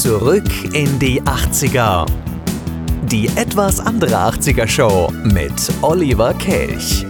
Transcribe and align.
Zurück 0.00 0.48
in 0.72 0.98
die 0.98 1.20
80er. 1.20 2.06
Die 3.02 3.26
etwas 3.36 3.78
andere 3.78 4.16
80er 4.16 4.66
Show 4.66 5.12
mit 5.22 5.52
Oliver 5.82 6.32
Kelch. 6.32 7.04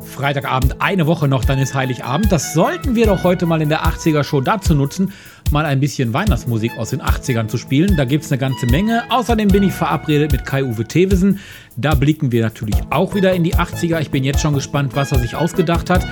Freitagabend, 0.00 0.80
eine 0.80 1.06
Woche 1.08 1.26
noch, 1.26 1.44
dann 1.44 1.58
ist 1.58 1.74
Heiligabend. 1.74 2.30
Das 2.30 2.54
sollten 2.54 2.94
wir 2.94 3.06
doch 3.06 3.24
heute 3.24 3.46
mal 3.46 3.60
in 3.60 3.68
der 3.68 3.84
80er 3.84 4.22
Show 4.22 4.40
dazu 4.40 4.74
nutzen, 4.74 5.12
mal 5.50 5.66
ein 5.66 5.80
bisschen 5.80 6.14
Weihnachtsmusik 6.14 6.78
aus 6.78 6.90
den 6.90 7.02
80ern 7.02 7.48
zu 7.48 7.58
spielen. 7.58 7.96
Da 7.96 8.04
gibt 8.04 8.24
es 8.24 8.32
eine 8.32 8.38
ganze 8.38 8.66
Menge. 8.66 9.02
Außerdem 9.10 9.48
bin 9.48 9.64
ich 9.64 9.72
verabredet 9.72 10.30
mit 10.30 10.46
Kai-Uwe 10.46 10.84
Thewesen. 10.84 11.40
Da 11.76 11.94
blicken 11.94 12.30
wir 12.30 12.42
natürlich 12.42 12.76
auch 12.90 13.14
wieder 13.14 13.32
in 13.32 13.42
die 13.42 13.56
80er. 13.56 14.00
Ich 14.00 14.10
bin 14.10 14.22
jetzt 14.22 14.40
schon 14.40 14.54
gespannt, 14.54 14.94
was 14.94 15.10
er 15.10 15.18
sich 15.18 15.34
ausgedacht 15.34 15.90
hat. 15.90 16.06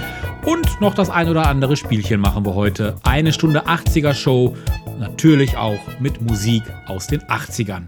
Und 0.46 0.80
noch 0.80 0.94
das 0.94 1.10
ein 1.10 1.28
oder 1.28 1.48
andere 1.48 1.76
Spielchen 1.76 2.20
machen 2.20 2.46
wir 2.46 2.54
heute. 2.54 2.94
Eine 3.02 3.32
Stunde 3.32 3.66
80er 3.66 4.14
Show, 4.14 4.56
natürlich 5.00 5.56
auch 5.56 5.80
mit 5.98 6.22
Musik 6.22 6.62
aus 6.86 7.08
den 7.08 7.20
80ern. 7.22 7.82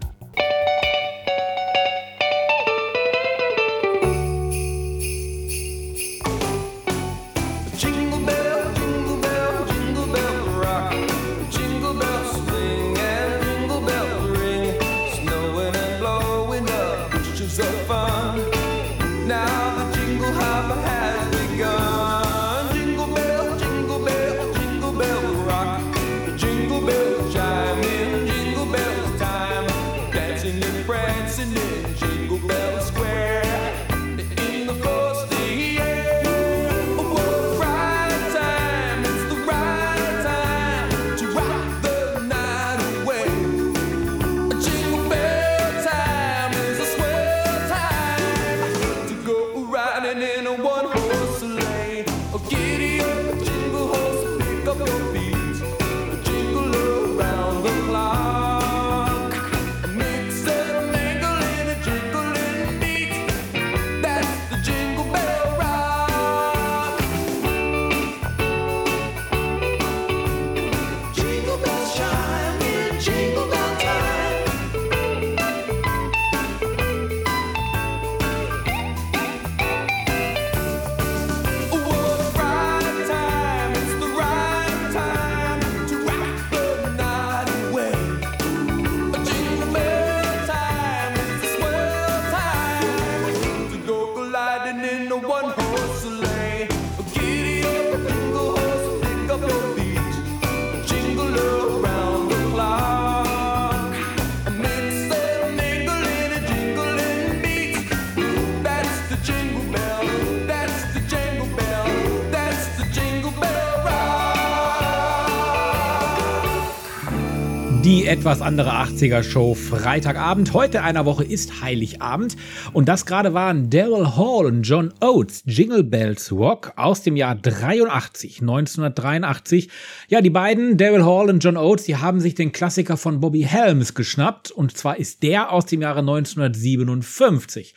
Etwas 118.09 118.41
andere 118.41 118.73
80er 118.73 119.23
Show 119.23 119.53
Freitagabend. 119.53 120.55
Heute 120.55 120.83
einer 120.83 121.05
Woche 121.05 121.25
ist 121.25 121.61
Heiligabend. 121.61 122.39
Und 122.73 122.89
das 122.89 123.05
gerade 123.05 123.35
waren 123.35 123.69
Daryl 123.69 124.17
Hall 124.17 124.47
und 124.47 124.63
John 124.63 124.95
Oates, 125.01 125.43
Jingle 125.45 125.85
Bells 125.85 126.33
Rock 126.33 126.73
aus 126.77 127.03
dem 127.03 127.17
Jahr 127.17 127.35
83, 127.35 128.41
1983. 128.41 129.69
Ja, 130.09 130.23
die 130.23 130.31
beiden, 130.31 130.79
Daryl 130.79 131.05
Hall 131.05 131.29
und 131.29 131.45
John 131.45 131.59
Oates, 131.59 131.85
die 131.85 131.97
haben 131.97 132.21
sich 132.21 132.35
den 132.35 132.51
Klassiker 132.51 132.97
von 132.97 133.21
Bobby 133.21 133.43
Helms 133.43 133.93
geschnappt. 133.93 134.53
Und 134.53 134.75
zwar 134.75 134.97
ist 134.97 135.23
der 135.23 135.53
aus 135.53 135.67
dem 135.67 135.83
Jahre 135.83 136.01
1957. 136.01 137.75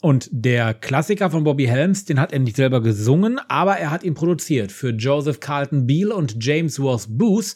Und 0.00 0.30
der 0.32 0.72
Klassiker 0.72 1.28
von 1.28 1.44
Bobby 1.44 1.66
Helms, 1.66 2.06
den 2.06 2.18
hat 2.18 2.32
er 2.32 2.38
nicht 2.38 2.56
selber 2.56 2.80
gesungen, 2.80 3.38
aber 3.48 3.76
er 3.76 3.90
hat 3.90 4.02
ihn 4.02 4.14
produziert 4.14 4.72
für 4.72 4.92
Joseph 4.92 5.40
Carlton 5.40 5.86
Beale 5.86 6.14
und 6.14 6.42
James 6.42 6.80
Ross 6.80 7.06
Booth. 7.06 7.54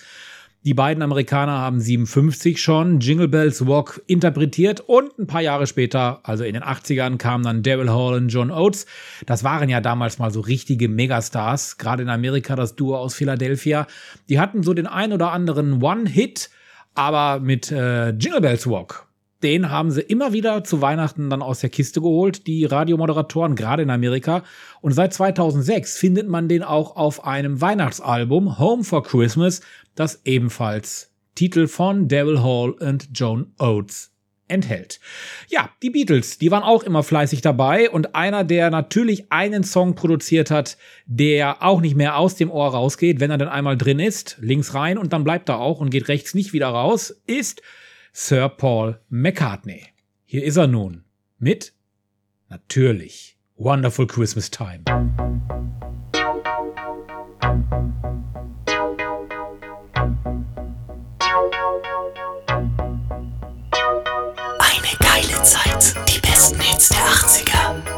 Die 0.64 0.74
beiden 0.74 1.04
Amerikaner 1.04 1.58
haben 1.58 1.80
57 1.80 2.60
schon 2.60 2.98
Jingle 2.98 3.28
Bells 3.28 3.66
Walk 3.66 4.02
interpretiert 4.06 4.80
und 4.80 5.16
ein 5.18 5.28
paar 5.28 5.40
Jahre 5.40 5.68
später, 5.68 6.20
also 6.24 6.42
in 6.42 6.54
den 6.54 6.64
80ern, 6.64 7.16
kamen 7.16 7.44
dann 7.44 7.62
Daryl 7.62 7.90
Hall 7.90 8.14
und 8.14 8.28
John 8.28 8.50
Oates. 8.50 8.86
Das 9.24 9.44
waren 9.44 9.68
ja 9.68 9.80
damals 9.80 10.18
mal 10.18 10.32
so 10.32 10.40
richtige 10.40 10.88
Megastars, 10.88 11.78
gerade 11.78 12.02
in 12.02 12.08
Amerika 12.08 12.56
das 12.56 12.74
Duo 12.74 12.96
aus 12.96 13.14
Philadelphia. 13.14 13.86
Die 14.28 14.40
hatten 14.40 14.64
so 14.64 14.74
den 14.74 14.88
ein 14.88 15.12
oder 15.12 15.32
anderen 15.32 15.80
One-Hit, 15.80 16.50
aber 16.94 17.38
mit 17.38 17.70
äh, 17.70 18.10
Jingle 18.10 18.40
Bells 18.40 18.66
Walk 18.66 19.07
den 19.42 19.70
haben 19.70 19.90
sie 19.90 20.00
immer 20.00 20.32
wieder 20.32 20.64
zu 20.64 20.82
Weihnachten 20.82 21.30
dann 21.30 21.42
aus 21.42 21.60
der 21.60 21.70
Kiste 21.70 22.00
geholt, 22.00 22.46
die 22.46 22.64
Radiomoderatoren, 22.64 23.54
gerade 23.54 23.82
in 23.82 23.90
Amerika. 23.90 24.42
Und 24.80 24.92
seit 24.92 25.14
2006 25.14 25.96
findet 25.96 26.28
man 26.28 26.48
den 26.48 26.62
auch 26.62 26.96
auf 26.96 27.24
einem 27.24 27.60
Weihnachtsalbum, 27.60 28.58
Home 28.58 28.84
for 28.84 29.02
Christmas, 29.02 29.60
das 29.94 30.22
ebenfalls 30.24 31.12
Titel 31.34 31.68
von 31.68 32.08
Daryl 32.08 32.42
Hall 32.42 32.72
und 32.72 33.10
Joan 33.14 33.52
Oates 33.58 34.10
enthält. 34.48 34.98
Ja, 35.48 35.70
die 35.82 35.90
Beatles, 35.90 36.38
die 36.38 36.50
waren 36.50 36.62
auch 36.62 36.82
immer 36.82 37.02
fleißig 37.02 37.42
dabei 37.42 37.90
und 37.90 38.14
einer, 38.14 38.44
der 38.44 38.70
natürlich 38.70 39.30
einen 39.30 39.62
Song 39.62 39.94
produziert 39.94 40.50
hat, 40.50 40.78
der 41.06 41.62
auch 41.62 41.80
nicht 41.80 41.96
mehr 41.96 42.16
aus 42.16 42.34
dem 42.34 42.50
Ohr 42.50 42.68
rausgeht, 42.68 43.20
wenn 43.20 43.30
er 43.30 43.38
dann 43.38 43.48
einmal 43.48 43.76
drin 43.76 44.00
ist, 44.00 44.36
links 44.40 44.74
rein 44.74 44.98
und 44.98 45.12
dann 45.12 45.24
bleibt 45.24 45.48
er 45.48 45.60
auch 45.60 45.80
und 45.80 45.90
geht 45.90 46.08
rechts 46.08 46.34
nicht 46.34 46.52
wieder 46.52 46.68
raus, 46.68 47.22
ist 47.26 47.62
Sir 48.20 48.48
Paul 48.48 48.98
McCartney. 49.10 49.80
Hier 50.24 50.42
ist 50.42 50.56
er 50.56 50.66
nun 50.66 51.04
mit 51.38 51.72
natürlich 52.48 53.38
Wonderful 53.54 54.08
Christmas 54.08 54.50
Time. 54.50 54.82
Zeit. 65.44 65.94
Die 66.08 66.20
besten 66.20 66.60
Hits 66.60 66.88
der 66.88 66.98
80er. 66.98 67.97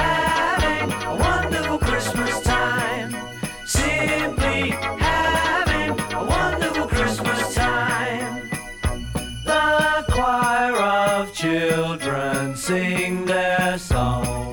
sing 12.81 13.25
their 13.25 13.77
song. 13.77 14.50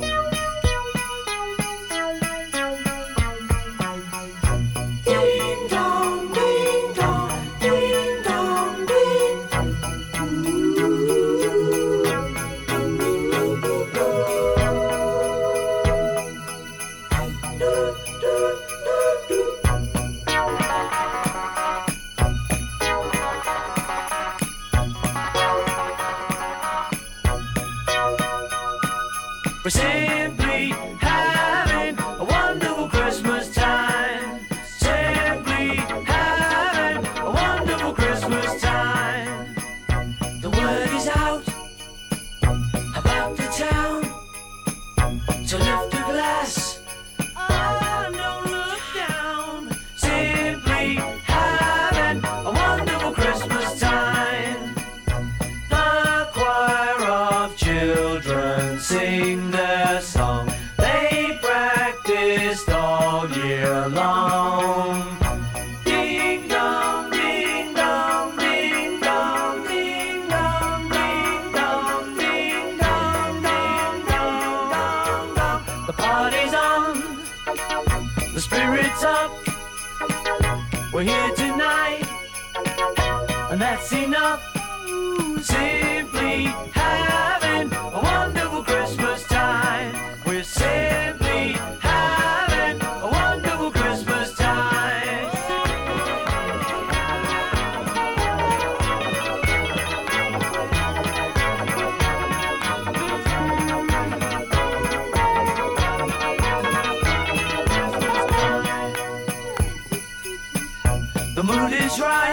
The 111.89 112.28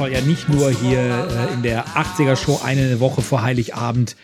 soll 0.00 0.12
ja 0.14 0.22
nicht 0.22 0.48
nur 0.48 0.70
hier 0.70 0.98
äh, 0.98 1.52
in 1.52 1.62
der 1.62 1.84
80er 1.88 2.34
Show 2.34 2.58
eine 2.64 3.00
Woche 3.00 3.20
vor 3.20 3.42
Heiligabend 3.42 4.16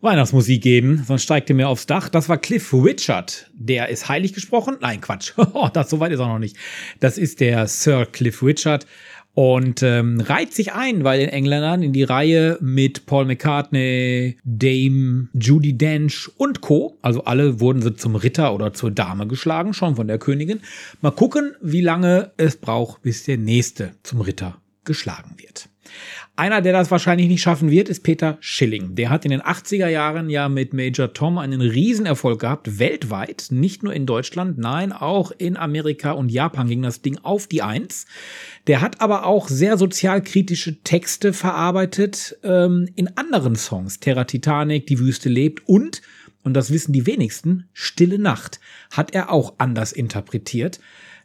Weihnachtsmusik 0.00 0.62
geben, 0.62 1.02
sonst 1.08 1.24
steigt 1.24 1.50
ihr 1.50 1.56
mir 1.56 1.66
aufs 1.66 1.86
Dach. 1.86 2.08
Das 2.08 2.28
war 2.28 2.38
Cliff 2.38 2.72
Richard. 2.72 3.50
Der 3.52 3.88
ist 3.88 4.08
heilig 4.08 4.32
gesprochen? 4.32 4.76
Nein, 4.80 5.00
Quatsch. 5.00 5.32
das 5.72 5.90
so 5.90 5.98
weit 5.98 6.12
ist 6.12 6.20
er 6.20 6.28
noch 6.28 6.38
nicht. 6.38 6.56
Das 7.00 7.18
ist 7.18 7.40
der 7.40 7.66
Sir 7.66 8.06
Cliff 8.06 8.44
Richard 8.44 8.86
und 9.34 9.82
ähm, 9.82 10.20
reiht 10.20 10.54
sich 10.54 10.72
ein 10.72 11.02
bei 11.02 11.18
den 11.18 11.30
Engländern 11.30 11.82
in 11.82 11.92
die 11.92 12.04
Reihe 12.04 12.56
mit 12.60 13.06
Paul 13.06 13.24
McCartney, 13.24 14.38
Dame 14.44 15.30
Judy 15.34 15.76
Dench 15.76 16.30
und 16.36 16.60
Co. 16.60 16.96
Also 17.02 17.24
alle 17.24 17.58
wurden 17.58 17.82
sie 17.82 17.96
zum 17.96 18.14
Ritter 18.14 18.54
oder 18.54 18.72
zur 18.72 18.92
Dame 18.92 19.26
geschlagen, 19.26 19.74
schon 19.74 19.96
von 19.96 20.06
der 20.06 20.18
Königin. 20.18 20.60
Mal 21.00 21.10
gucken, 21.10 21.56
wie 21.60 21.80
lange 21.80 22.30
es 22.36 22.54
braucht, 22.54 23.02
bis 23.02 23.24
der 23.24 23.38
nächste 23.38 23.90
zum 24.04 24.20
Ritter 24.20 24.60
geschlagen 24.88 25.36
wird. 25.38 25.68
Einer, 26.36 26.60
der 26.60 26.72
das 26.72 26.90
wahrscheinlich 26.90 27.26
nicht 27.26 27.42
schaffen 27.42 27.70
wird, 27.70 27.88
ist 27.88 28.04
Peter 28.04 28.36
Schilling. 28.40 28.94
Der 28.94 29.10
hat 29.10 29.24
in 29.24 29.32
den 29.32 29.42
80er 29.42 29.88
Jahren 29.88 30.30
ja 30.30 30.48
mit 30.48 30.72
Major 30.72 31.12
Tom 31.12 31.36
einen 31.36 31.60
Riesenerfolg 31.60 32.40
gehabt, 32.40 32.78
weltweit, 32.78 33.46
nicht 33.50 33.82
nur 33.82 33.92
in 33.92 34.06
Deutschland, 34.06 34.56
nein, 34.56 34.92
auch 34.92 35.32
in 35.32 35.56
Amerika 35.56 36.12
und 36.12 36.30
Japan 36.30 36.68
ging 36.68 36.82
das 36.82 37.02
Ding 37.02 37.18
auf 37.22 37.48
die 37.48 37.62
Eins. 37.62 38.06
Der 38.68 38.80
hat 38.80 39.00
aber 39.00 39.26
auch 39.26 39.48
sehr 39.48 39.76
sozialkritische 39.76 40.82
Texte 40.84 41.32
verarbeitet 41.32 42.38
ähm, 42.44 42.88
in 42.94 43.16
anderen 43.16 43.56
Songs. 43.56 43.98
Terra 43.98 44.24
Titanic, 44.24 44.86
Die 44.86 45.00
Wüste 45.00 45.28
lebt 45.28 45.66
und, 45.66 46.02
und 46.44 46.54
das 46.54 46.70
wissen 46.70 46.92
die 46.92 47.06
wenigsten, 47.06 47.68
Stille 47.72 48.18
Nacht 48.18 48.60
hat 48.92 49.12
er 49.12 49.32
auch 49.32 49.54
anders 49.58 49.92
interpretiert. 49.92 50.78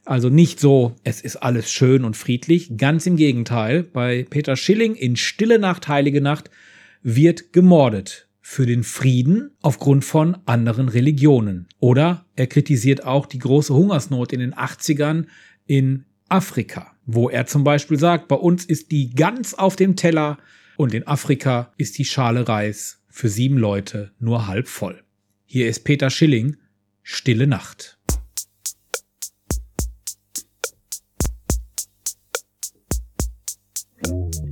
Also 0.05 0.29
nicht 0.29 0.59
so, 0.59 0.95
es 1.03 1.21
ist 1.21 1.37
alles 1.37 1.71
schön 1.71 2.03
und 2.03 2.17
friedlich. 2.17 2.77
Ganz 2.77 3.05
im 3.05 3.15
Gegenteil. 3.15 3.83
Bei 3.83 4.25
Peter 4.29 4.55
Schilling 4.55 4.95
in 4.95 5.15
Stille 5.15 5.59
Nacht, 5.59 5.87
Heilige 5.87 6.21
Nacht 6.21 6.49
wird 7.01 7.53
gemordet 7.53 8.27
für 8.41 8.65
den 8.65 8.83
Frieden 8.83 9.51
aufgrund 9.61 10.03
von 10.03 10.37
anderen 10.45 10.89
Religionen. 10.89 11.67
Oder 11.79 12.25
er 12.35 12.47
kritisiert 12.47 13.05
auch 13.05 13.25
die 13.25 13.39
große 13.39 13.73
Hungersnot 13.73 14.33
in 14.33 14.41
den 14.41 14.53
80ern 14.53 15.27
in 15.65 16.05
Afrika, 16.27 16.91
wo 17.05 17.29
er 17.29 17.45
zum 17.45 17.63
Beispiel 17.63 17.97
sagt, 17.97 18.27
bei 18.27 18.35
uns 18.35 18.65
ist 18.65 18.91
die 18.91 19.11
ganz 19.11 19.53
auf 19.53 19.77
dem 19.77 19.95
Teller 19.95 20.37
und 20.75 20.93
in 20.93 21.07
Afrika 21.07 21.71
ist 21.77 21.97
die 21.97 22.05
Schale 22.05 22.47
Reis 22.47 23.01
für 23.07 23.29
sieben 23.29 23.57
Leute 23.57 24.11
nur 24.19 24.47
halb 24.47 24.67
voll. 24.67 25.01
Hier 25.45 25.69
ist 25.69 25.85
Peter 25.85 26.09
Schilling, 26.09 26.57
Stille 27.01 27.47
Nacht. 27.47 27.99
Stille 34.05 34.42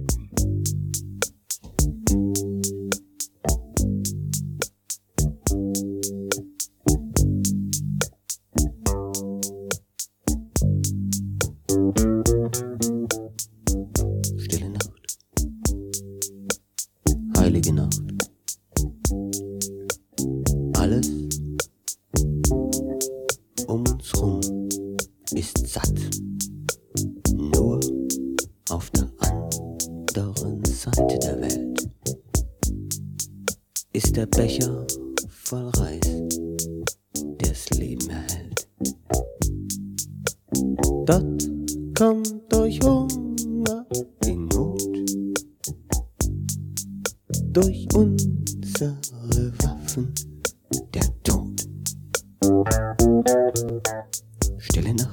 Waffen 49.60 50.14
der 50.94 51.24
Tod. 51.24 51.68
Stille 54.60 54.94
Nacht, 54.94 55.11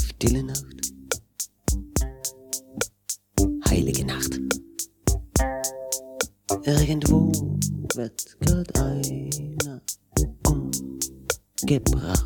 Stille 0.00 0.42
Nacht. 0.44 0.92
Heilige 3.68 4.06
Nacht. 4.06 4.40
Irgendwo 6.64 7.30
wird 7.94 8.40
grad 8.40 8.80
einer 8.80 9.82
umgebracht. 11.60 12.25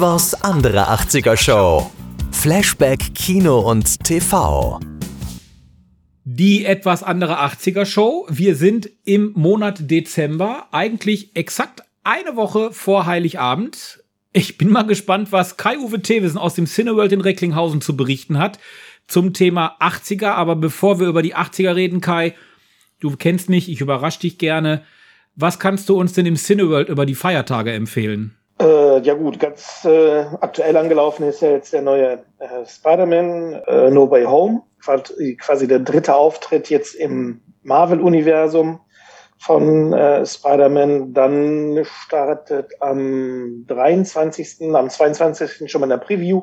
Etwas 0.00 0.32
andere 0.42 0.88
80er 0.88 1.36
Show. 1.36 1.90
Flashback 2.32 3.14
Kino 3.14 3.60
und 3.60 4.02
TV. 4.02 4.80
Die 6.24 6.64
etwas 6.64 7.02
andere 7.02 7.38
80er 7.38 7.84
Show. 7.84 8.26
Wir 8.30 8.56
sind 8.56 8.88
im 9.04 9.34
Monat 9.36 9.90
Dezember, 9.90 10.68
eigentlich 10.72 11.36
exakt 11.36 11.82
eine 12.02 12.34
Woche 12.34 12.72
vor 12.72 13.04
Heiligabend. 13.04 14.02
Ich 14.32 14.56
bin 14.56 14.70
mal 14.70 14.84
gespannt, 14.84 15.32
was 15.32 15.58
Kai-Uwe 15.58 16.00
Thewesen 16.00 16.38
aus 16.38 16.54
dem 16.54 16.64
Cineworld 16.64 17.12
in 17.12 17.20
Recklinghausen 17.20 17.82
zu 17.82 17.94
berichten 17.94 18.38
hat 18.38 18.58
zum 19.06 19.34
Thema 19.34 19.76
80er. 19.80 20.30
Aber 20.30 20.56
bevor 20.56 20.98
wir 20.98 21.08
über 21.08 21.20
die 21.20 21.36
80er 21.36 21.74
reden, 21.76 22.00
Kai, 22.00 22.34
du 23.00 23.14
kennst 23.16 23.50
mich, 23.50 23.68
ich 23.68 23.82
überrasche 23.82 24.20
dich 24.20 24.38
gerne. 24.38 24.82
Was 25.36 25.58
kannst 25.58 25.90
du 25.90 26.00
uns 26.00 26.14
denn 26.14 26.24
im 26.24 26.36
Cineworld 26.36 26.88
über 26.88 27.04
die 27.04 27.14
Feiertage 27.14 27.72
empfehlen? 27.72 28.39
Äh, 28.60 29.00
ja 29.00 29.14
gut, 29.14 29.40
ganz 29.40 29.86
äh, 29.86 30.26
aktuell 30.40 30.76
angelaufen 30.76 31.26
ist 31.26 31.40
ja 31.40 31.50
jetzt 31.50 31.72
der 31.72 31.80
neue 31.80 32.24
äh, 32.38 32.66
Spider-Man 32.66 33.54
äh, 33.66 33.90
No 33.90 34.10
Way 34.10 34.24
Home. 34.24 34.62
Quasi, 34.82 35.66
der 35.68 35.78
dritte 35.78 36.14
Auftritt 36.14 36.70
jetzt 36.70 36.94
im 36.94 37.40
Marvel-Universum 37.62 38.80
von 39.38 39.92
äh, 39.92 40.26
Spider-Man. 40.26 41.14
Dann 41.14 41.84
startet 41.84 42.70
am 42.80 43.64
23., 43.66 44.74
am 44.74 44.90
22. 44.90 45.70
schon 45.70 45.80
mal 45.80 45.86
in 45.86 45.90
der 45.90 45.96
Preview, 45.98 46.42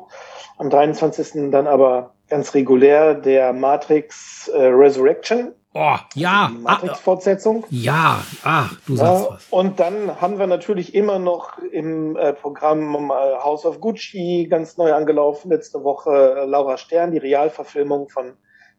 am 0.56 0.70
23. 0.70 1.50
dann 1.50 1.66
aber 1.68 2.14
ganz 2.28 2.54
regulär 2.54 3.14
der 3.14 3.52
Matrix 3.52 4.48
äh, 4.48 4.66
Resurrection, 4.66 5.52
Oh, 5.80 5.96
ja. 6.16 6.48
die 6.50 6.56
Ah, 6.56 6.60
Matrix-Fortsetzung. 6.60 7.64
ja, 7.70 8.20
ach, 8.42 8.74
du 8.86 8.96
sagst 8.96 9.24
Ja, 9.24 9.30
was. 9.34 9.46
und 9.50 9.78
dann 9.78 10.20
haben 10.20 10.38
wir 10.40 10.48
natürlich 10.48 10.92
immer 10.94 11.20
noch 11.20 11.58
im 11.58 12.16
äh, 12.16 12.32
Programm 12.32 13.10
äh, 13.10 13.38
House 13.44 13.64
of 13.64 13.80
Gucci 13.80 14.48
ganz 14.50 14.76
neu 14.76 14.92
angelaufen. 14.92 15.50
Letzte 15.50 15.84
Woche 15.84 16.10
äh, 16.36 16.44
Laura 16.46 16.76
Stern, 16.78 17.12
die 17.12 17.18
Realverfilmung 17.18 18.08
von 18.08 18.32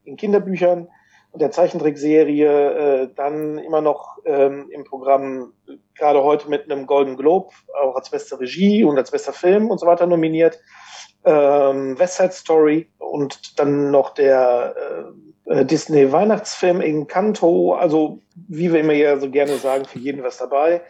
den 0.05 0.17
Kinderbüchern 0.17 0.89
und 1.31 1.41
der 1.41 1.51
Zeichentrickserie. 1.51 3.03
Äh, 3.03 3.09
dann 3.15 3.59
immer 3.59 3.79
noch 3.79 4.17
ähm, 4.25 4.69
im 4.69 4.83
Programm 4.83 5.53
gerade 5.95 6.21
heute 6.23 6.49
mit 6.49 6.69
einem 6.69 6.85
Golden 6.85 7.15
Globe 7.15 7.51
auch 7.81 7.95
als 7.95 8.09
beste 8.09 8.39
Regie 8.41 8.83
und 8.83 8.97
als 8.97 9.12
bester 9.12 9.31
Film 9.31 9.69
und 9.71 9.79
so 9.79 9.88
weiter 9.88 10.05
nominiert. 10.05 10.59
Ähm, 11.23 11.97
West 11.97 12.17
Side 12.17 12.31
Story 12.33 12.89
und 12.97 13.57
dann 13.59 13.89
noch 13.91 14.09
der 14.13 14.75
äh, 15.49 15.62
äh, 15.62 15.65
Disney 15.65 16.12
Weihnachtsfilm 16.12 16.81
Encanto. 16.81 17.73
Also 17.73 18.21
wie 18.47 18.71
wir 18.71 18.79
immer 18.79 18.93
ja 18.93 19.19
so 19.19 19.29
gerne 19.29 19.57
sagen, 19.57 19.85
für 19.85 19.99
jeden 19.99 20.23
was 20.23 20.38
dabei. 20.38 20.81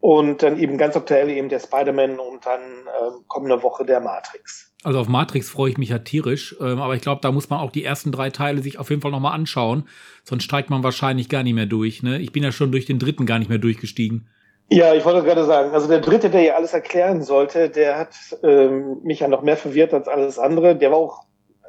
Und 0.00 0.42
dann 0.42 0.58
eben 0.58 0.76
ganz 0.76 0.96
aktuell 0.96 1.30
eben 1.30 1.48
der 1.48 1.60
Spider-Man 1.60 2.18
und 2.18 2.44
dann 2.44 2.60
ähm, 2.60 3.24
kommende 3.26 3.62
Woche 3.62 3.86
der 3.86 4.00
Matrix. 4.00 4.70
Also 4.82 4.98
auf 4.98 5.08
Matrix 5.08 5.48
freue 5.48 5.70
ich 5.70 5.78
mich 5.78 5.88
ja 5.88 5.98
tierisch, 5.98 6.54
ähm, 6.60 6.78
aber 6.78 6.94
ich 6.94 7.00
glaube, 7.00 7.22
da 7.22 7.32
muss 7.32 7.48
man 7.48 7.60
auch 7.60 7.70
die 7.70 7.84
ersten 7.84 8.12
drei 8.12 8.28
Teile 8.28 8.60
sich 8.60 8.78
auf 8.78 8.90
jeden 8.90 9.00
Fall 9.00 9.12
nochmal 9.12 9.32
anschauen. 9.32 9.88
Sonst 10.22 10.44
steigt 10.44 10.68
man 10.68 10.82
wahrscheinlich 10.82 11.30
gar 11.30 11.42
nicht 11.42 11.54
mehr 11.54 11.64
durch. 11.64 12.02
Ne? 12.02 12.18
Ich 12.18 12.32
bin 12.32 12.42
ja 12.42 12.52
schon 12.52 12.70
durch 12.70 12.84
den 12.84 12.98
dritten 12.98 13.24
gar 13.24 13.38
nicht 13.38 13.48
mehr 13.48 13.56
durchgestiegen. 13.56 14.28
Ja, 14.68 14.94
ich 14.94 15.06
wollte 15.06 15.22
gerade 15.26 15.46
sagen, 15.46 15.72
also 15.72 15.88
der 15.88 16.00
dritte, 16.00 16.28
der 16.28 16.42
ja 16.42 16.56
alles 16.56 16.74
erklären 16.74 17.22
sollte, 17.22 17.70
der 17.70 17.98
hat 17.98 18.14
ähm, 18.42 18.98
mich 19.04 19.20
ja 19.20 19.28
noch 19.28 19.42
mehr 19.42 19.56
verwirrt 19.56 19.94
als 19.94 20.06
alles 20.06 20.38
andere. 20.38 20.76
Der 20.76 20.90
war 20.90 20.98
auch, 20.98 21.24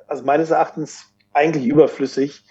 also 0.08 0.26
meines 0.26 0.50
Erachtens, 0.50 1.15
eigentlich 1.36 1.68
überflüssig. 1.68 2.44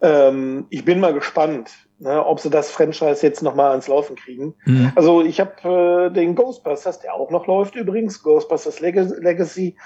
Ähm, 0.00 0.66
ich 0.70 0.84
bin 0.84 1.00
mal 1.00 1.14
gespannt, 1.14 1.70
ne, 1.98 2.24
ob 2.24 2.40
sie 2.40 2.50
das 2.50 2.70
Franchise 2.70 3.26
jetzt 3.26 3.42
nochmal 3.42 3.70
ans 3.70 3.88
Laufen 3.88 4.16
kriegen. 4.16 4.54
Mhm. 4.64 4.92
Also 4.94 5.22
ich 5.22 5.40
habe 5.40 6.08
äh, 6.08 6.12
den 6.12 6.34
Ghostbusters, 6.34 7.00
der 7.00 7.14
auch 7.14 7.30
noch 7.30 7.46
läuft 7.46 7.74
übrigens, 7.74 8.22
Ghostbusters 8.22 8.80
Leg 8.80 8.96
Legacy. 8.96 9.76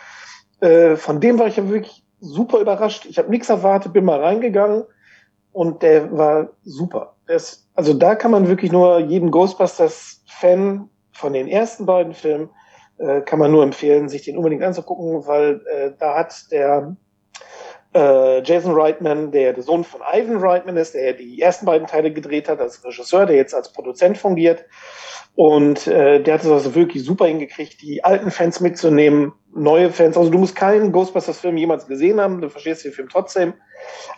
Äh, 0.61 0.97
von 0.97 1.21
dem 1.21 1.39
war 1.39 1.47
ich 1.47 1.57
ja 1.57 1.69
wirklich 1.69 2.05
super 2.21 2.61
überrascht. 2.61 3.07
Ich 3.07 3.19
habe 3.19 3.31
nichts 3.31 3.49
erwartet, 3.49 3.93
bin 3.93 4.05
mal 4.05 4.21
reingegangen 4.21 4.85
und 5.53 5.83
der 5.83 6.17
war 6.17 6.51
super. 6.63 7.17
Ist, 7.27 7.69
also 7.75 7.95
da 7.95 8.15
kann 8.15 8.31
man 8.31 8.49
wirklich 8.49 8.73
nur 8.73 8.99
jeden 8.99 9.31
Ghostbusters-Fan 9.31 10.89
von 11.13 11.33
den 11.33 11.49
ersten 11.49 11.87
beiden 11.87 12.15
Filmen 12.15 12.51
äh, 12.99 13.21
kann 13.23 13.39
man 13.39 13.51
nur 13.51 13.63
empfehlen, 13.63 14.09
sich 14.09 14.23
den 14.23 14.37
unbedingt 14.37 14.63
anzugucken, 14.63 15.27
weil 15.27 15.61
äh, 15.67 15.93
da 15.99 16.15
hat 16.15 16.51
der 16.51 16.97
äh, 17.95 18.43
Jason 18.43 18.73
Reitman, 18.75 19.31
der 19.31 19.53
der 19.53 19.63
Sohn 19.63 19.85
von 19.85 20.01
Ivan 20.13 20.39
Reitman 20.39 20.77
ist, 20.77 20.95
der 20.95 21.13
die 21.13 21.41
ersten 21.41 21.67
beiden 21.67 21.87
Teile 21.87 22.13
gedreht 22.13 22.49
hat 22.49 22.61
als 22.61 22.85
Regisseur, 22.85 23.27
der 23.27 23.37
jetzt 23.37 23.55
als 23.55 23.73
Produzent 23.73 24.19
fungiert. 24.19 24.65
Und 25.35 25.87
äh, 25.87 26.23
der 26.23 26.35
hat 26.35 26.43
es 26.43 26.51
also 26.51 26.75
wirklich 26.75 27.05
super 27.05 27.27
hingekriegt, 27.27 27.81
die 27.81 28.05
alten 28.05 28.31
Fans 28.31 28.61
mitzunehmen, 28.61 29.33
neue 29.55 29.91
Fans. 29.91 30.17
Also 30.17 30.31
du 30.31 30.39
musst 30.39 30.55
keinen 30.57 30.93
Ghostbusters-Film 30.93 31.57
jemals 31.57 31.87
gesehen 31.87 32.21
haben, 32.21 32.43
du 32.43 32.51
verstehst 32.51 32.85
den 32.85 32.93
Film 32.93 33.09
trotzdem. 33.09 33.55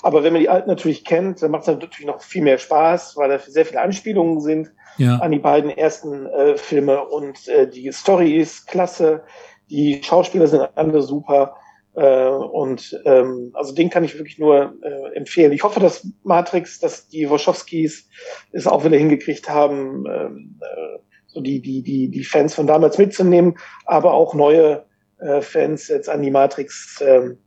Aber 0.02 0.24
wenn 0.24 0.32
man 0.32 0.42
die 0.42 0.48
alten 0.48 0.68
natürlich 0.68 1.04
kennt, 1.04 1.40
dann 1.40 1.52
macht 1.52 1.62
es 1.62 1.68
natürlich 1.68 2.06
noch 2.06 2.20
viel 2.20 2.42
mehr 2.42 2.58
Spaß, 2.58 3.16
weil 3.16 3.28
da 3.28 3.38
sehr 3.38 3.64
viele 3.64 3.80
Anspielungen 3.80 4.40
sind 4.40 4.72
Ja. 4.96 5.18
an 5.18 5.30
die 5.30 5.38
beiden 5.38 5.70
ersten 5.70 6.26
äh, 6.26 6.56
Filme 6.56 7.04
und 7.04 7.46
äh, 7.48 7.68
die 7.68 7.90
Story 7.92 8.36
ist 8.36 8.66
klasse, 8.66 9.22
die 9.70 10.02
Schauspieler 10.02 10.46
sind 10.48 10.68
alle 10.74 11.00
super 11.00 11.56
äh, 11.94 12.28
und 12.28 13.00
ähm, 13.04 13.50
also 13.54 13.74
den 13.74 13.90
kann 13.90 14.04
ich 14.04 14.16
wirklich 14.18 14.38
nur 14.38 14.74
äh, 14.82 15.16
empfehlen. 15.16 15.52
Ich 15.52 15.62
hoffe, 15.62 15.80
dass 15.80 16.06
Matrix, 16.22 16.80
dass 16.80 17.08
die 17.08 17.28
Wachowskis 17.30 18.08
es 18.52 18.66
auch 18.66 18.84
wieder 18.84 18.96
hingekriegt 18.96 19.48
haben, 19.48 20.04
ähm, 20.06 20.60
äh, 20.60 20.98
so 21.26 21.40
die 21.40 21.60
die 21.60 21.82
die 21.82 22.08
die 22.10 22.24
Fans 22.24 22.54
von 22.54 22.66
damals 22.66 22.98
mitzunehmen, 22.98 23.58
aber 23.86 24.14
auch 24.14 24.34
neue 24.34 24.84
äh, 25.18 25.40
Fans 25.40 25.88
jetzt 25.88 26.08
an 26.08 26.22
die 26.22 26.30
Matrix 26.30 27.02
ähm, 27.04 27.38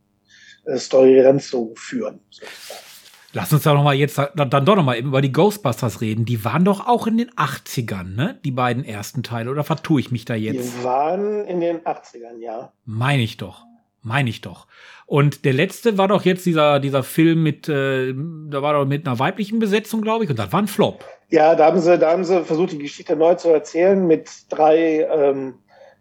äh, 0.64 0.78
Story 0.78 1.20
ranzuführen. 1.20 2.20
sozusagen. 2.30 2.88
Lass 3.34 3.52
uns 3.52 3.62
da 3.62 3.74
noch 3.74 3.84
mal 3.84 3.94
jetzt 3.94 4.18
dann 4.34 4.64
doch 4.64 4.74
noch 4.74 4.82
mal 4.82 4.96
eben 4.96 5.08
über 5.08 5.20
die 5.20 5.32
Ghostbusters 5.32 6.00
reden. 6.00 6.24
Die 6.24 6.44
waren 6.46 6.64
doch 6.64 6.86
auch 6.86 7.06
in 7.06 7.18
den 7.18 7.30
80ern, 7.30 8.16
ne? 8.16 8.40
Die 8.42 8.50
beiden 8.50 8.84
ersten 8.84 9.22
Teile. 9.22 9.50
Oder 9.50 9.64
vertue 9.64 10.00
ich 10.00 10.10
mich 10.10 10.24
da 10.24 10.34
jetzt? 10.34 10.78
Wir 10.78 10.84
waren 10.84 11.44
in 11.44 11.60
den 11.60 11.80
80ern, 11.80 12.40
ja. 12.40 12.72
Meine 12.86 13.22
ich 13.22 13.36
doch. 13.36 13.67
Meine 14.02 14.30
ich 14.30 14.40
doch. 14.40 14.66
Und 15.06 15.44
der 15.44 15.54
letzte 15.54 15.98
war 15.98 16.08
doch 16.08 16.24
jetzt 16.24 16.44
dieser, 16.46 16.80
dieser 16.80 17.02
Film 17.02 17.42
mit, 17.42 17.68
äh, 17.68 18.14
da 18.14 18.62
war 18.62 18.74
doch 18.74 18.84
mit 18.84 19.06
einer 19.06 19.18
weiblichen 19.18 19.58
Besetzung, 19.58 20.02
glaube 20.02 20.24
ich, 20.24 20.30
und 20.30 20.38
das 20.38 20.52
war 20.52 20.60
ein 20.60 20.68
Flop. 20.68 21.04
Ja, 21.30 21.54
da 21.54 21.66
haben 21.66 21.80
sie, 21.80 21.98
da 21.98 22.12
haben 22.12 22.24
sie 22.24 22.44
versucht, 22.44 22.72
die 22.72 22.78
Geschichte 22.78 23.16
neu 23.16 23.34
zu 23.34 23.48
erzählen 23.48 24.06
mit 24.06 24.30
drei, 24.50 25.06
ähm, 25.10 25.54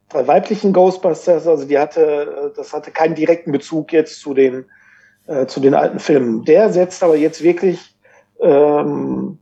drei 0.09 0.27
weiblichen 0.27 0.73
Ghostbusters. 0.73 1.47
Also 1.47 1.65
die 1.65 1.77
hatte, 1.77 2.01
äh, 2.01 2.55
das 2.55 2.73
hatte 2.73 2.91
keinen 2.91 3.15
direkten 3.15 3.51
Bezug 3.51 3.93
jetzt 3.93 4.19
zu 4.19 4.33
den, 4.33 4.65
äh, 5.27 5.45
zu 5.47 5.59
den 5.59 5.73
alten 5.73 5.99
Filmen. 5.99 6.43
Der 6.45 6.71
setzt 6.71 7.03
aber 7.03 7.15
jetzt 7.15 7.41
wirklich, 7.41 7.79
ähm, 8.41 9.37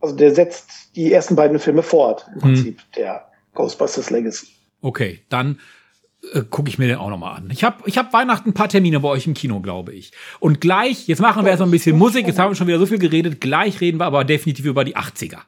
also 0.00 0.16
der 0.16 0.34
setzt 0.34 0.96
die 0.96 1.12
ersten 1.12 1.36
beiden 1.36 1.58
Filme 1.58 1.82
fort, 1.82 2.26
im 2.34 2.40
Prinzip, 2.40 2.80
der 2.96 3.30
Ghostbusters 3.54 4.10
Legacy. 4.10 4.48
Okay, 4.82 5.20
dann 5.28 5.58
äh, 6.32 6.42
gucke 6.42 6.68
ich 6.68 6.78
mir 6.78 6.86
den 6.86 6.96
auch 6.96 7.10
noch 7.10 7.18
mal 7.18 7.32
an. 7.32 7.48
Ich 7.50 7.64
habe 7.64 7.82
ich 7.86 7.98
hab 7.98 8.12
Weihnachten 8.12 8.50
ein 8.50 8.54
paar 8.54 8.68
Termine 8.68 9.00
bei 9.00 9.08
euch 9.08 9.26
im 9.26 9.34
Kino, 9.34 9.60
glaube 9.60 9.92
ich. 9.92 10.12
Und 10.38 10.60
gleich, 10.60 11.08
jetzt 11.08 11.20
machen 11.20 11.44
wir 11.44 11.50
erstmal 11.50 11.68
ein 11.68 11.72
bisschen 11.72 11.96
Musik, 11.96 12.26
jetzt 12.26 12.38
haben 12.38 12.50
wir 12.50 12.56
schon 12.56 12.66
wieder 12.66 12.78
so 12.78 12.86
viel 12.86 12.98
geredet, 12.98 13.40
gleich 13.40 13.80
reden 13.80 13.98
wir 13.98 14.06
aber 14.06 14.24
definitiv 14.24 14.66
über 14.66 14.84
die 14.84 14.96
80er. 14.96 15.38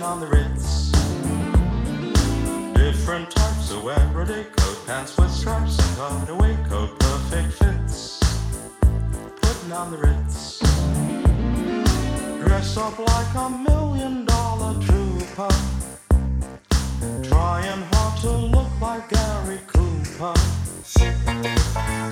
Putting 0.00 0.12
on 0.12 0.20
the 0.20 0.26
Ritz. 0.28 0.90
Different 2.72 3.30
types 3.30 3.70
of 3.70 3.86
everyday 3.86 4.44
coat, 4.44 4.86
pants 4.86 5.14
with 5.18 5.30
stripes 5.30 5.78
and 5.78 6.26
cutaway 6.26 6.56
coat, 6.70 6.98
perfect 7.00 7.52
fits. 7.52 8.18
Putting 9.42 9.72
on 9.72 9.90
the 9.90 9.98
Ritz. 9.98 10.60
Dress 12.40 12.78
up 12.78 12.98
like 12.98 13.34
a 13.34 13.50
million 13.50 14.24
dollar 14.24 14.72
trooper. 14.80 15.54
Trying 17.22 17.82
hard 17.92 18.20
to 18.22 18.30
look 18.30 18.80
like 18.80 19.06
Gary 19.10 19.60
Cooper. 19.66 20.32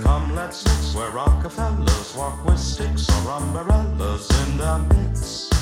Come, 0.03 0.35
let's 0.35 0.63
mix 0.67 0.95
where 0.95 1.11
Rockefellers 1.11 2.15
walk 2.15 2.45
with 2.45 2.59
sticks 2.59 3.09
or 3.09 3.31
umbrellas 3.31 4.29
in 4.43 4.59
their 4.59 4.79
midst. 4.79 5.58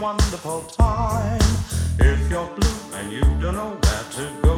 Wonderful 0.00 0.62
time. 0.62 1.40
If 1.98 2.30
you're 2.30 2.48
blue 2.56 2.96
and 2.96 3.12
you 3.12 3.20
don't 3.40 3.54
know 3.54 3.78
where 3.82 4.04
to 4.12 4.42
go 4.42 4.49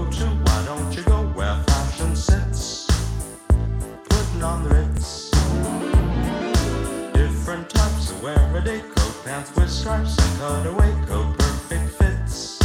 On 4.43 4.65
the 4.65 4.71
Ritz. 4.71 5.31
Different 7.13 7.71
types 7.71 8.11
of 8.11 8.23
wear 8.25 8.57
a 8.57 8.61
day 8.61 8.81
coat, 8.81 9.25
pants 9.25 9.55
with 9.55 9.71
stripes 9.71 10.19
and 10.19 10.39
cutaway 10.41 10.93
coat, 11.07 11.39
perfect 11.39 11.91
fits. 11.91 12.59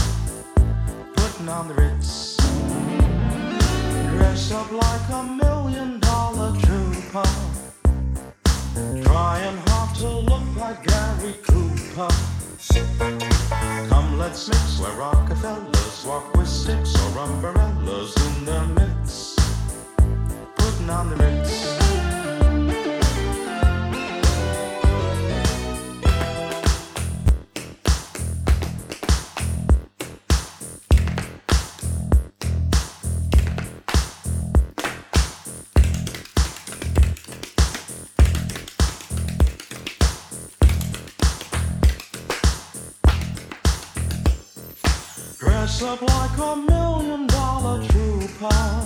Putting 1.13 1.47
on 1.47 1.67
the 1.67 1.75
Ritz. 1.75 2.37
Dress 4.09 4.51
up 4.51 4.71
like 4.71 5.09
a 5.11 5.23
million 5.23 5.99
dollar 5.99 6.57
trooper. 6.61 7.29
Trying 9.03 9.57
hard 9.67 9.95
to 9.97 10.09
look 10.09 10.55
like 10.57 10.83
Gary 10.83 11.35
Cooper. 11.43 12.09
Come, 13.89 14.17
let's 14.17 14.47
mix 14.47 14.79
where 14.79 14.93
Rockefellers 14.93 16.05
walk 16.07 16.35
with 16.35 16.47
sticks 16.47 16.95
or 16.95 17.19
umbrellas 17.19 18.15
in 18.25 18.45
their 18.45 18.65
midst. 18.65 19.26
On 20.89 21.09
the. 21.09 21.17
Dress 45.37 45.81
up 45.81 46.01
like 46.01 46.37
a 46.37 46.55
million 46.55 47.27
dollar 47.27 47.85
trooper. 47.87 48.76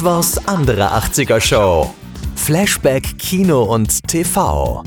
Etwas 0.00 0.48
andere 0.48 0.94
80er 0.94 1.38
Show. 1.42 1.94
Flashback 2.34 3.18
Kino 3.18 3.64
und 3.64 4.02
TV. 4.08 4.82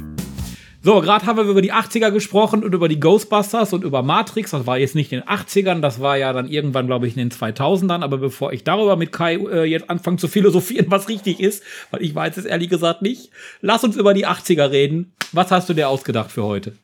So, 0.82 1.02
gerade 1.02 1.28
haben 1.28 1.38
wir 1.38 1.44
über 1.44 1.62
die 1.62 1.72
80er 1.72 2.10
gesprochen 2.10 2.64
und 2.64 2.74
über 2.74 2.88
die 2.88 3.00
Ghostbusters 3.00 3.74
und 3.74 3.84
über 3.84 4.02
Matrix. 4.02 4.50
Das 4.50 4.66
war 4.66 4.80
jetzt 4.80 4.96
nicht 4.96 5.12
in 5.12 5.20
den 5.20 5.30
80ern, 5.30 5.82
das 5.82 6.02
war 6.02 6.18
ja 6.18 6.34
dann 6.34 6.48
irgendwann, 6.48 6.88
glaube 6.88 7.06
ich, 7.06 7.16
in 7.16 7.30
den 7.30 7.30
2000ern. 7.30 8.04
Aber 8.04 8.18
bevor 8.18 8.54
ich 8.54 8.64
darüber 8.64 8.96
mit 8.96 9.12
Kai 9.12 9.36
äh, 9.36 9.66
jetzt 9.66 9.88
anfange 9.88 10.18
zu 10.18 10.28
philosophieren, 10.28 10.88
was 10.90 11.08
richtig 11.10 11.40
ist, 11.40 11.64
weil 11.92 12.02
ich 12.02 12.16
weiß 12.16 12.38
es 12.38 12.46
ehrlich 12.46 12.70
gesagt 12.70 13.04
nicht, 13.04 13.30
lass 13.62 13.84
uns 13.84 13.96
über 13.96 14.16
die 14.16 14.26
80er 14.26 14.72
reden. 14.72 15.14
Was 15.32 15.52
hast 15.52 15.70
du 15.70 15.76
dir 15.76 15.90
ausgedacht 15.90 16.32
für 16.32 16.44
heute? 16.44 16.76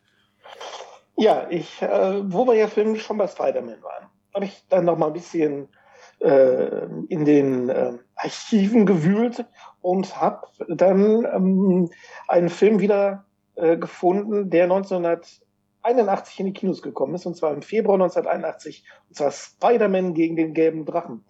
Ja, 1.18 1.48
ich, 1.50 1.82
äh, 1.82 2.22
wo 2.32 2.46
wir 2.46 2.54
ja 2.54 2.68
vorhin 2.68 2.96
schon 3.00 3.18
bei 3.18 3.26
Spider-Man 3.26 3.82
waren, 3.82 4.08
habe 4.36 4.46
ich 4.46 4.62
dann 4.70 4.86
noch 4.86 5.00
mal 5.00 5.08
ein 5.08 5.14
bisschen 5.14 5.68
äh, 6.20 6.86
in 7.08 7.26
den 7.26 7.70
äh, 7.70 7.94
Archiven 8.16 8.86
gewühlt 8.86 9.46
und 9.82 10.20
habe 10.20 10.48
dann 10.68 11.26
ähm, 11.26 11.90
einen 12.28 12.50
Film 12.50 12.80
wieder 12.80 13.26
äh, 13.56 13.78
gefunden, 13.78 14.50
der 14.50 14.64
1981 14.64 16.40
in 16.40 16.46
die 16.48 16.54
Kinos 16.54 16.82
gekommen 16.82 17.16
ist, 17.16 17.26
und 17.26 17.36
zwar 17.36 17.54
im 17.54 17.62
Februar 17.62 17.96
1981, 17.96 18.84
und 19.10 19.16
zwar 19.16 19.32
Spider-Man 19.32 20.14
gegen 20.14 20.36
den 20.36 20.54
gelben 20.54 20.86
Drachen. 20.86 21.26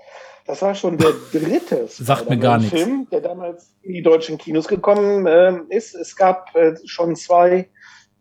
Das 0.45 0.63
war 0.63 0.73
schon 0.73 0.97
der 0.97 1.13
dritte. 1.31 1.87
Film, 2.69 3.07
der 3.11 3.21
damals 3.21 3.75
in 3.83 3.93
die 3.93 4.01
deutschen 4.01 4.39
Kinos 4.39 4.67
gekommen 4.67 5.27
ähm, 5.27 5.65
ist. 5.69 5.93
Es 5.93 6.15
gab 6.15 6.55
äh, 6.55 6.75
schon 6.85 7.15
zwei, 7.15 7.69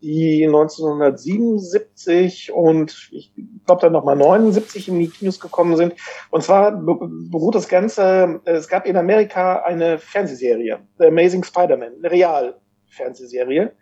die 0.01 0.45
1977 0.45 2.51
und 2.53 3.09
ich 3.11 3.33
glaube 3.65 3.81
dann 3.81 3.93
nochmal 3.93 4.15
79 4.15 4.87
in 4.87 4.99
die 4.99 5.09
Kinos 5.09 5.39
gekommen 5.39 5.75
sind. 5.75 5.93
Und 6.31 6.43
zwar 6.43 6.71
be- 6.71 6.97
beruht 7.29 7.55
das 7.55 7.67
Ganze, 7.67 8.41
es 8.45 8.67
gab 8.67 8.85
in 8.85 8.97
Amerika 8.97 9.61
eine 9.63 9.99
Fernsehserie, 9.99 10.79
The 10.97 11.05
Amazing 11.07 11.43
Spider-Man, 11.43 11.93
eine 11.99 12.11
Real-Fernsehserie. 12.11 13.73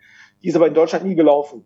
Die 0.42 0.48
ist 0.48 0.56
aber 0.56 0.68
in 0.68 0.74
Deutschland 0.74 1.04
nie 1.04 1.14
gelaufen. 1.14 1.64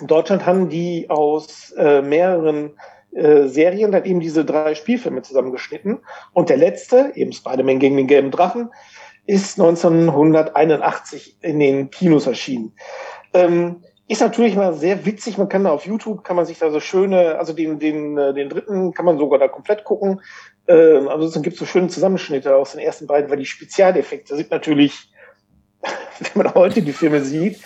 In 0.00 0.06
Deutschland 0.06 0.44
haben 0.44 0.68
die 0.68 1.08
aus 1.08 1.72
äh, 1.76 2.02
mehreren 2.02 2.72
äh, 3.12 3.46
Serien 3.46 3.92
dann 3.92 4.04
eben 4.04 4.20
diese 4.20 4.44
drei 4.44 4.74
Spielfilme 4.74 5.22
zusammengeschnitten. 5.22 6.00
Und 6.32 6.48
der 6.48 6.56
letzte, 6.56 7.12
eben 7.14 7.32
Spider-Man 7.32 7.78
gegen 7.78 7.96
den 7.96 8.08
gelben 8.08 8.30
Drachen, 8.30 8.70
ist 9.26 9.58
1981 9.58 11.38
in 11.40 11.58
den 11.58 11.90
Kinos 11.90 12.26
erschienen. 12.26 12.74
Ähm, 13.34 13.82
ist 14.06 14.20
natürlich 14.20 14.54
mal 14.54 14.74
sehr 14.74 15.06
witzig. 15.06 15.38
Man 15.38 15.48
kann 15.48 15.64
da 15.64 15.70
auf 15.70 15.86
YouTube, 15.86 16.24
kann 16.24 16.36
man 16.36 16.46
sich 16.46 16.58
da 16.58 16.70
so 16.70 16.80
schöne, 16.80 17.38
also 17.38 17.52
den, 17.52 17.78
den, 17.78 18.16
äh, 18.18 18.34
den 18.34 18.48
dritten 18.48 18.92
kann 18.92 19.04
man 19.04 19.18
sogar 19.18 19.38
da 19.38 19.48
komplett 19.48 19.84
gucken. 19.84 20.20
Ähm, 20.66 21.08
ansonsten 21.08 21.42
gibt 21.42 21.56
so 21.56 21.66
schöne 21.66 21.88
Zusammenschnitte 21.88 22.54
aus 22.54 22.72
den 22.72 22.80
ersten 22.80 23.06
beiden, 23.06 23.30
weil 23.30 23.38
die 23.38 23.46
Spezialeffekte 23.46 24.36
sind 24.36 24.50
natürlich, 24.50 25.12
wenn 25.82 26.42
man 26.44 26.54
heute 26.54 26.82
die 26.82 26.92
Filme 26.92 27.20
sieht, 27.22 27.60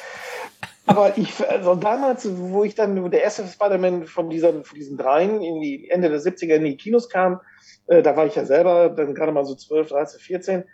aber 0.88 1.18
ich, 1.18 1.46
also 1.46 1.74
damals, 1.74 2.26
wo 2.34 2.64
ich 2.64 2.74
dann, 2.74 3.10
der 3.10 3.22
erste 3.22 3.46
Spider-Man 3.46 4.06
von, 4.06 4.30
dieser, 4.30 4.64
von 4.64 4.78
diesen 4.78 4.96
dreien 4.96 5.42
in 5.42 5.60
die 5.60 5.90
Ende 5.90 6.08
der 6.08 6.18
70er 6.18 6.54
in 6.54 6.64
die 6.64 6.78
Kinos 6.78 7.10
kam, 7.10 7.40
äh, 7.88 8.02
da 8.02 8.16
war 8.16 8.24
ich 8.24 8.36
ja 8.36 8.46
selber 8.46 8.88
dann 8.88 9.14
gerade 9.14 9.32
mal 9.32 9.44
so 9.44 9.54
12, 9.54 9.90
13, 9.90 10.20
14. 10.20 10.64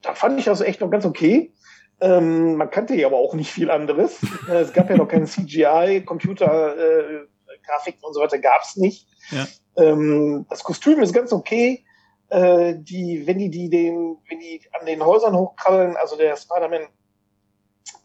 Da 0.00 0.14
fand 0.14 0.38
ich 0.38 0.46
das 0.46 0.62
echt 0.62 0.80
noch 0.80 0.90
ganz 0.90 1.04
okay. 1.04 1.52
Ähm, 2.00 2.56
man 2.56 2.70
kannte 2.70 2.94
ja 2.94 3.06
aber 3.06 3.18
auch 3.18 3.34
nicht 3.34 3.52
viel 3.52 3.70
anderes. 3.70 4.18
Äh, 4.48 4.60
es 4.60 4.72
gab 4.72 4.88
ja 4.88 4.96
noch 4.96 5.08
keinen 5.08 5.26
CGI, 5.26 6.02
Computer, 6.04 6.76
äh, 6.76 7.26
Grafiken 7.66 8.02
und 8.02 8.14
so 8.14 8.20
weiter 8.20 8.38
gab's 8.38 8.76
nicht. 8.76 9.06
Ja. 9.30 9.46
Ähm, 9.76 10.46
das 10.48 10.64
Kostüm 10.64 11.00
ist 11.00 11.12
ganz 11.12 11.32
okay. 11.32 11.84
Äh, 12.30 12.74
die, 12.78 13.26
wenn 13.26 13.38
die, 13.38 13.50
die 13.50 13.68
den, 13.68 14.16
wenn 14.28 14.38
die 14.38 14.62
an 14.78 14.86
den 14.86 15.04
Häusern 15.04 15.36
hochkrabbeln, 15.36 15.96
also 15.96 16.16
der 16.16 16.36
Spider-Man, 16.36 16.82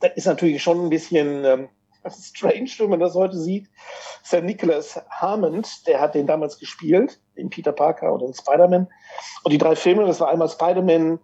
das 0.02 0.12
ist 0.16 0.26
natürlich 0.26 0.62
schon 0.62 0.86
ein 0.86 0.90
bisschen 0.90 1.46
ähm, 1.46 1.70
strange, 2.10 2.72
wenn 2.80 2.90
man 2.90 3.00
das 3.00 3.16
heute 3.16 3.38
sieht. 3.38 3.70
Der 4.32 4.42
Nicholas 4.42 5.00
Hammond, 5.10 5.88
der 5.88 6.02
hat 6.02 6.16
den 6.16 6.28
damals 6.28 6.60
gespielt, 6.60 7.20
den 7.38 7.50
Peter 7.50 7.72
Parker 7.72 8.14
oder 8.14 8.26
den 8.26 8.34
Spider-Man. 8.34 8.88
Und 9.44 9.52
die 9.52 9.58
drei 9.58 9.76
Filme, 9.76 10.06
das 10.06 10.20
war 10.20 10.30
einmal 10.30 10.50
Spider-Man, 10.50 11.20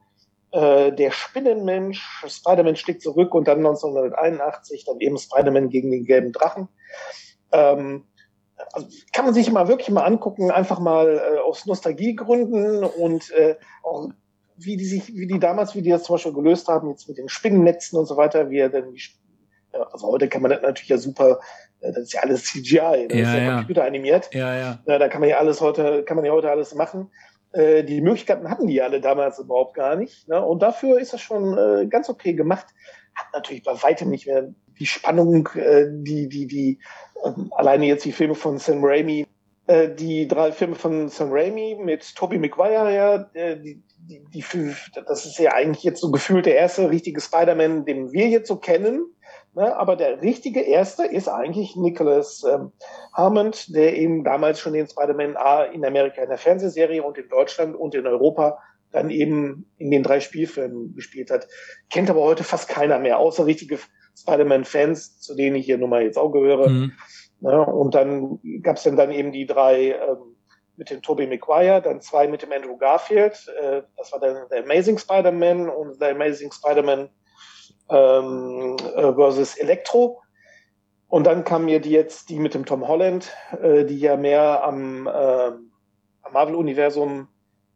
äh, 0.51 0.91
der 0.91 1.11
Spinnenmensch, 1.11 2.25
Spider-Man 2.27 2.75
schlägt 2.75 3.01
zurück 3.01 3.33
und 3.33 3.47
dann 3.47 3.59
1981 3.59 4.85
dann 4.85 4.99
eben 4.99 5.17
Spider-Man 5.17 5.69
gegen 5.69 5.91
den 5.91 6.05
gelben 6.05 6.31
Drachen. 6.31 6.67
Ähm, 7.51 8.05
also 8.73 8.87
kann 9.13 9.25
man 9.25 9.33
sich 9.33 9.51
mal 9.51 9.67
wirklich 9.67 9.89
mal 9.89 10.03
angucken, 10.03 10.51
einfach 10.51 10.79
mal 10.79 11.17
äh, 11.17 11.39
aus 11.39 11.65
Nostalgiegründen 11.65 12.83
und 12.83 13.31
äh, 13.31 13.55
auch 13.83 14.09
wie 14.57 14.77
die 14.77 14.85
sich, 14.85 15.15
wie 15.15 15.27
die 15.27 15.39
damals, 15.39 15.75
wie 15.75 15.81
die 15.81 15.89
das 15.89 16.03
zum 16.03 16.15
Beispiel 16.15 16.33
gelöst 16.33 16.67
haben, 16.67 16.89
jetzt 16.89 17.07
mit 17.07 17.17
den 17.17 17.29
Spinnennetzen 17.29 17.97
und 17.97 18.05
so 18.05 18.17
weiter, 18.17 18.49
wie 18.49 18.59
er 18.59 18.69
denn 18.69 18.91
die, 18.91 19.01
also 19.91 20.07
heute 20.07 20.27
kann 20.27 20.41
man 20.41 20.51
das 20.51 20.61
natürlich 20.61 20.89
ja 20.89 20.97
super, 20.97 21.39
äh, 21.79 21.91
das 21.91 22.03
ist 22.03 22.13
ja 22.13 22.21
alles 22.21 22.45
CGI, 22.45 23.07
das 23.07 23.17
Ja, 23.17 23.23
ist 23.23 23.33
ja, 23.33 23.37
ja. 23.37 23.57
Computer 23.57 23.85
animiert. 23.85 24.29
Ja, 24.33 24.55
ja. 24.55 24.79
Ja, 24.85 24.99
da 24.99 25.07
kann 25.07 25.21
man 25.21 25.29
ja 25.29 25.37
alles 25.37 25.61
heute, 25.61 26.03
kann 26.03 26.17
man 26.17 26.25
ja 26.25 26.31
heute 26.31 26.49
alles 26.49 26.75
machen. 26.75 27.09
Äh, 27.53 27.83
die 27.83 28.01
Möglichkeiten 28.01 28.49
hatten 28.49 28.67
die 28.67 28.81
alle 28.81 29.01
damals 29.01 29.39
überhaupt 29.39 29.75
gar 29.75 29.95
nicht. 29.95 30.27
Ne? 30.27 30.43
Und 30.43 30.61
dafür 30.61 30.99
ist 30.99 31.13
das 31.13 31.21
schon 31.21 31.57
äh, 31.57 31.85
ganz 31.87 32.09
okay 32.09 32.33
gemacht. 32.33 32.67
Hat 33.15 33.27
natürlich 33.33 33.63
bei 33.63 33.81
weitem 33.83 34.09
nicht 34.09 34.27
mehr 34.27 34.53
die 34.79 34.85
Spannung, 34.85 35.47
äh, 35.55 35.87
die, 35.89 36.29
die, 36.29 36.47
die, 36.47 36.79
ähm, 37.23 37.51
alleine 37.55 37.85
jetzt 37.85 38.05
die 38.05 38.13
Filme 38.13 38.35
von 38.35 38.57
Sam 38.57 38.83
Raimi, 38.83 39.27
äh, 39.67 39.89
die 39.89 40.27
drei 40.27 40.51
Filme 40.51 40.75
von 40.75 41.09
Sam 41.09 41.29
Raimi 41.31 41.77
mit 41.79 42.15
Tobey 42.15 42.39
Maguire, 42.39 42.93
ja, 42.93 43.29
äh, 43.33 43.57
die, 43.59 43.83
die, 43.99 44.23
die, 44.33 44.43
das 45.05 45.25
ist 45.25 45.37
ja 45.37 45.53
eigentlich 45.53 45.83
jetzt 45.83 46.01
so 46.01 46.09
gefühlt 46.09 46.45
der 46.45 46.55
erste 46.55 46.89
richtige 46.89 47.21
Spider-Man, 47.21 47.85
den 47.85 48.11
wir 48.11 48.27
jetzt 48.27 48.47
so 48.47 48.55
kennen. 48.55 49.13
Ne? 49.53 49.75
Aber 49.75 49.95
der 49.95 50.21
richtige 50.21 50.61
erste 50.61 51.05
ist 51.05 51.27
eigentlich 51.27 51.75
Nicholas 51.75 52.43
ähm, 52.43 52.71
Hammond, 53.13 53.75
der 53.75 53.97
eben 53.97 54.23
damals 54.23 54.59
schon 54.59 54.73
den 54.73 54.87
Spider-Man 54.87 55.35
A 55.35 55.63
in 55.63 55.85
Amerika 55.85 56.21
in 56.21 56.29
der 56.29 56.37
Fernsehserie 56.37 57.03
und 57.03 57.17
in 57.17 57.27
Deutschland 57.29 57.75
und 57.75 57.93
in 57.95 58.07
Europa 58.07 58.59
dann 58.91 59.09
eben 59.09 59.69
in 59.77 59.91
den 59.91 60.03
drei 60.03 60.19
Spielfilmen 60.19 60.95
gespielt 60.95 61.31
hat. 61.31 61.47
Kennt 61.89 62.09
aber 62.09 62.21
heute 62.21 62.43
fast 62.43 62.67
keiner 62.69 62.99
mehr, 62.99 63.19
außer 63.19 63.45
richtige 63.45 63.79
Spider-Man-Fans, 64.17 65.19
zu 65.19 65.35
denen 65.35 65.55
ich 65.55 65.65
hier 65.65 65.77
nun 65.77 65.89
mal 65.89 66.03
jetzt 66.03 66.17
auch 66.17 66.31
gehöre. 66.31 66.69
Mhm. 66.69 66.91
Ne? 67.39 67.65
Und 67.65 67.95
dann 67.95 68.39
gab 68.61 68.77
es 68.77 68.83
dann, 68.83 68.97
dann 68.97 69.11
eben 69.11 69.31
die 69.31 69.45
drei 69.45 69.91
ähm, 69.91 70.35
mit 70.75 70.89
dem 70.89 71.01
Tobey 71.01 71.27
Maguire, 71.27 71.81
dann 71.81 72.01
zwei 72.01 72.27
mit 72.27 72.41
dem 72.41 72.51
Andrew 72.51 72.77
Garfield. 72.77 73.47
Äh, 73.61 73.83
das 73.97 74.11
war 74.11 74.19
der, 74.19 74.45
der 74.47 74.63
Amazing 74.63 74.97
Spider-Man 74.97 75.69
und 75.69 76.01
der 76.01 76.11
Amazing 76.11 76.51
Spider-Man 76.51 77.09
ähm, 77.89 78.77
äh, 78.95 79.13
versus 79.13 79.57
Electro. 79.57 80.21
Und 81.07 81.25
dann 81.27 81.43
kam 81.43 81.65
mir 81.65 81.81
die 81.81 81.91
jetzt 81.91 82.29
die 82.29 82.39
mit 82.39 82.53
dem 82.53 82.65
Tom 82.65 82.87
Holland, 82.87 83.31
äh, 83.61 83.83
die 83.83 83.99
ja 83.99 84.15
mehr 84.15 84.63
am, 84.63 85.07
äh, 85.07 85.11
am 86.21 86.33
Marvel-Universum 86.33 87.27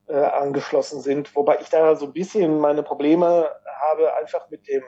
äh, 0.08 0.16
angeschlossen 0.16 1.02
sind, 1.02 1.36
wobei 1.36 1.60
ich 1.62 1.70
da 1.70 1.96
so 1.96 2.06
ein 2.06 2.14
bisschen 2.14 2.60
meine 2.60 2.84
Probleme 2.84 3.50
habe, 3.90 4.16
einfach 4.16 4.50
mit 4.50 4.68
dem 4.68 4.84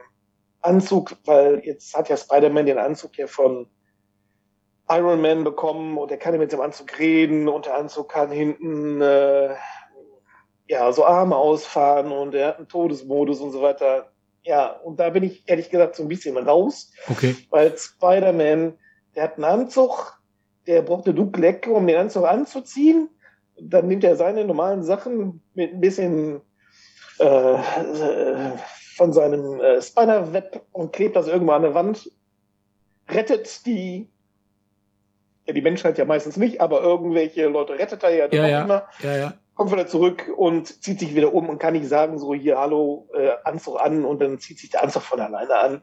Anzug, 0.62 1.15
weil 1.25 1.60
jetzt 1.65 1.95
hat 1.95 2.10
ja 2.10 2.17
Spider-Man 2.17 2.65
den 2.65 2.77
Anzug 2.77 3.17
ja 3.17 3.27
von 3.27 3.67
Iron 4.89 5.21
Man 5.21 5.43
bekommen 5.43 5.97
und 5.97 6.12
er 6.12 6.17
kann 6.17 6.34
ja 6.34 6.39
mit 6.39 6.51
dem 6.51 6.62
Anzug 6.62 6.97
reden 6.99 7.47
und 7.47 7.65
der 7.65 7.75
Anzug 7.75 8.10
kann 8.10 8.32
hinten 8.32 9.01
äh, 9.01 9.56
ja 10.67 10.91
so 10.91 11.06
Arme 11.06 11.36
ausfahren 11.36 12.12
und 12.12 12.34
er 12.34 12.49
hat 12.49 12.58
einen 12.58 12.67
Todesmodus 12.67 13.41
und 13.41 13.51
so 13.51 13.62
weiter. 13.62 14.12
Ja, 14.47 14.67
und 14.69 14.97
da 14.99 15.10
bin 15.10 15.23
ich 15.23 15.43
ehrlich 15.45 15.69
gesagt 15.69 15.97
so 15.97 16.03
ein 16.03 16.07
bisschen 16.07 16.38
raus, 16.38 16.93
Okay. 17.10 17.36
weil 17.49 17.77
Spider-Man, 17.77 18.77
der 19.13 19.23
hat 19.23 19.36
einen 19.36 19.43
Anzug, 19.43 20.21
der 20.67 20.81
braucht 20.83 21.05
eine 21.05 21.15
Ducklecke, 21.15 21.69
um 21.71 21.86
den 21.86 21.97
Anzug 21.97 22.25
anzuziehen. 22.25 23.10
Dann 23.60 23.89
nimmt 23.89 24.05
er 24.05 24.15
seine 24.15 24.45
normalen 24.45 24.83
Sachen 24.83 25.41
mit 25.53 25.73
ein 25.73 25.81
bisschen 25.81 26.41
äh, 27.19 27.57
von 28.95 29.12
seinem 29.12 29.60
äh, 29.60 29.81
Spider-Web 29.81 30.62
und 30.71 30.93
klebt 30.93 31.17
das 31.17 31.27
irgendwo 31.27 31.51
an 31.51 31.63
der 31.63 31.73
Wand, 31.73 32.10
rettet 33.10 33.65
die, 33.65 34.10
ja, 35.45 35.53
die 35.53 35.62
Menschheit 35.62 35.97
ja 35.97 36.05
meistens 36.05 36.38
nicht, 36.38 36.62
aber 36.62 36.81
irgendwelche 36.81 37.47
Leute 37.47 37.73
rettet 37.73 38.03
er 38.03 38.15
ja, 38.15 38.27
Ja, 38.31 38.47
ja. 38.47 38.62
immer 38.63 38.88
Ja, 39.01 39.17
ja. 39.17 39.33
Kommt 39.58 39.72
wieder 39.72 39.88
zurück 39.88 40.32
und 40.38 40.84
zieht 40.84 41.00
sich 41.00 41.15
wieder 41.15 41.34
um 41.34 41.50
und 41.50 41.58
kann 41.58 41.74
nicht 41.74 41.88
sagen, 41.88 42.20
so 42.20 42.34
hier, 42.36 42.60
hallo, 42.60 43.10
äh, 43.15 43.32
Anzug 43.43 43.82
an 43.82 44.06
und 44.06 44.22
dann 44.22 44.38
zieht 44.38 44.60
sich 44.60 44.70
der 44.70 44.84
Anzug 44.84 45.02
von 45.02 45.20
alleine 45.20 45.56
an. 45.58 45.82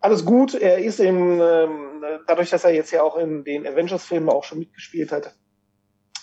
Alles 0.00 0.24
gut, 0.24 0.54
er 0.54 0.78
ist 0.78 1.00
im, 1.00 1.40
ähm, 1.40 2.04
dadurch, 2.28 2.50
dass 2.50 2.62
er 2.62 2.72
jetzt 2.72 2.92
ja 2.92 3.02
auch 3.02 3.16
in 3.16 3.42
den 3.42 3.66
Avengers-Filmen 3.66 4.28
auch 4.28 4.44
schon 4.44 4.60
mitgespielt 4.60 5.10
hat, 5.10 5.34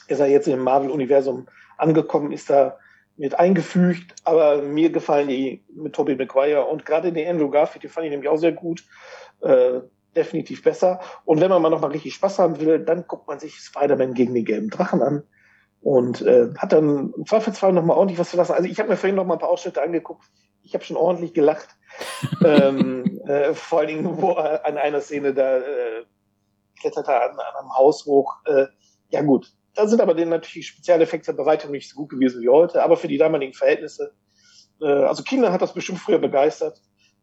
ist 0.07 0.21
er 0.21 0.27
jetzt 0.27 0.47
im 0.47 0.61
Marvel-Universum 0.61 1.47
angekommen, 1.77 2.31
ist 2.31 2.49
da 2.49 2.77
mit 3.17 3.37
eingefügt, 3.37 4.15
aber 4.23 4.61
mir 4.61 4.91
gefallen 4.91 5.27
die 5.27 5.65
mit 5.75 5.91
Tobey 5.91 6.15
Maguire 6.15 6.67
und 6.67 6.85
gerade 6.85 7.11
den 7.11 7.27
Andrew 7.27 7.49
Garfield, 7.49 7.83
die 7.83 7.89
fand 7.89 8.05
ich 8.05 8.11
nämlich 8.11 8.29
auch 8.29 8.37
sehr 8.37 8.53
gut, 8.53 8.85
äh, 9.41 9.81
definitiv 10.15 10.63
besser. 10.63 11.01
Und 11.25 11.41
wenn 11.41 11.49
man 11.49 11.61
mal 11.61 11.69
noch 11.69 11.81
mal 11.81 11.91
richtig 11.91 12.13
Spaß 12.13 12.39
haben 12.39 12.61
will, 12.61 12.79
dann 12.79 13.05
guckt 13.07 13.27
man 13.27 13.39
sich 13.39 13.55
Spider-Man 13.55 14.13
gegen 14.13 14.33
den 14.33 14.45
gelben 14.45 14.69
Drachen 14.69 15.01
an 15.01 15.23
und 15.85 16.23
äh, 16.23 16.49
hat 16.57 16.73
dann 16.73 17.13
im 17.15 17.27
Zweifelsfall 17.27 17.71
noch 17.71 17.85
mal 17.85 17.93
ordentlich 17.93 18.17
was 18.17 18.31
zu 18.31 18.37
lassen. 18.37 18.53
Also 18.53 18.67
ich 18.67 18.79
habe 18.79 18.89
mir 18.89 18.97
vorhin 18.97 19.15
noch 19.15 19.23
mal 19.23 19.35
ein 19.35 19.39
paar 19.39 19.49
Ausschnitte 19.49 19.83
angeguckt. 19.83 20.25
Ich 20.63 20.73
habe 20.73 20.83
schon 20.83 20.97
ordentlich 20.97 21.35
gelacht. 21.35 21.69
ähm, 22.43 23.21
äh, 23.27 23.53
vor 23.53 23.79
allen 23.79 23.89
Dingen, 23.89 24.19
wo 24.19 24.31
er 24.31 24.65
an 24.65 24.79
einer 24.79 24.99
Szene 24.99 25.35
da 25.35 25.59
äh, 25.59 26.05
klettert 26.81 27.07
er 27.07 27.29
an, 27.29 27.37
an 27.37 27.55
einem 27.59 27.77
Haus 27.77 28.03
hoch. 28.07 28.33
Äh, 28.45 28.65
ja 29.09 29.21
gut, 29.21 29.53
da 29.75 29.87
sind 29.87 30.01
aber 30.01 30.15
dann 30.15 30.29
natürlich 30.29 30.69
Spezialeffekte 30.69 31.33
bei 31.33 31.45
weitem 31.45 31.69
nicht 31.69 31.91
so 31.91 31.97
gut 31.97 32.09
gewesen 32.09 32.41
wie 32.41 32.49
heute, 32.49 32.81
aber 32.81 32.97
für 32.97 33.07
die 33.07 33.19
damaligen 33.19 33.53
Verhältnisse. 33.53 34.15
Äh, 34.81 34.87
also 34.87 35.21
Kinder 35.21 35.51
hat 35.51 35.61
das 35.61 35.75
bestimmt 35.75 35.99
früher 35.99 36.17
begeistert. 36.17 36.81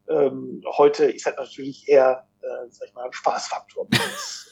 Ähm, 0.09 0.63
heute 0.77 1.07
ist 1.07 1.27
halt 1.27 1.37
natürlich 1.37 1.89
eher, 1.89 2.29
äh, 2.43 2.71
sag 2.71 2.87
ich 2.87 2.95
mal, 2.95 3.13
Spaßfaktor. 3.13 3.89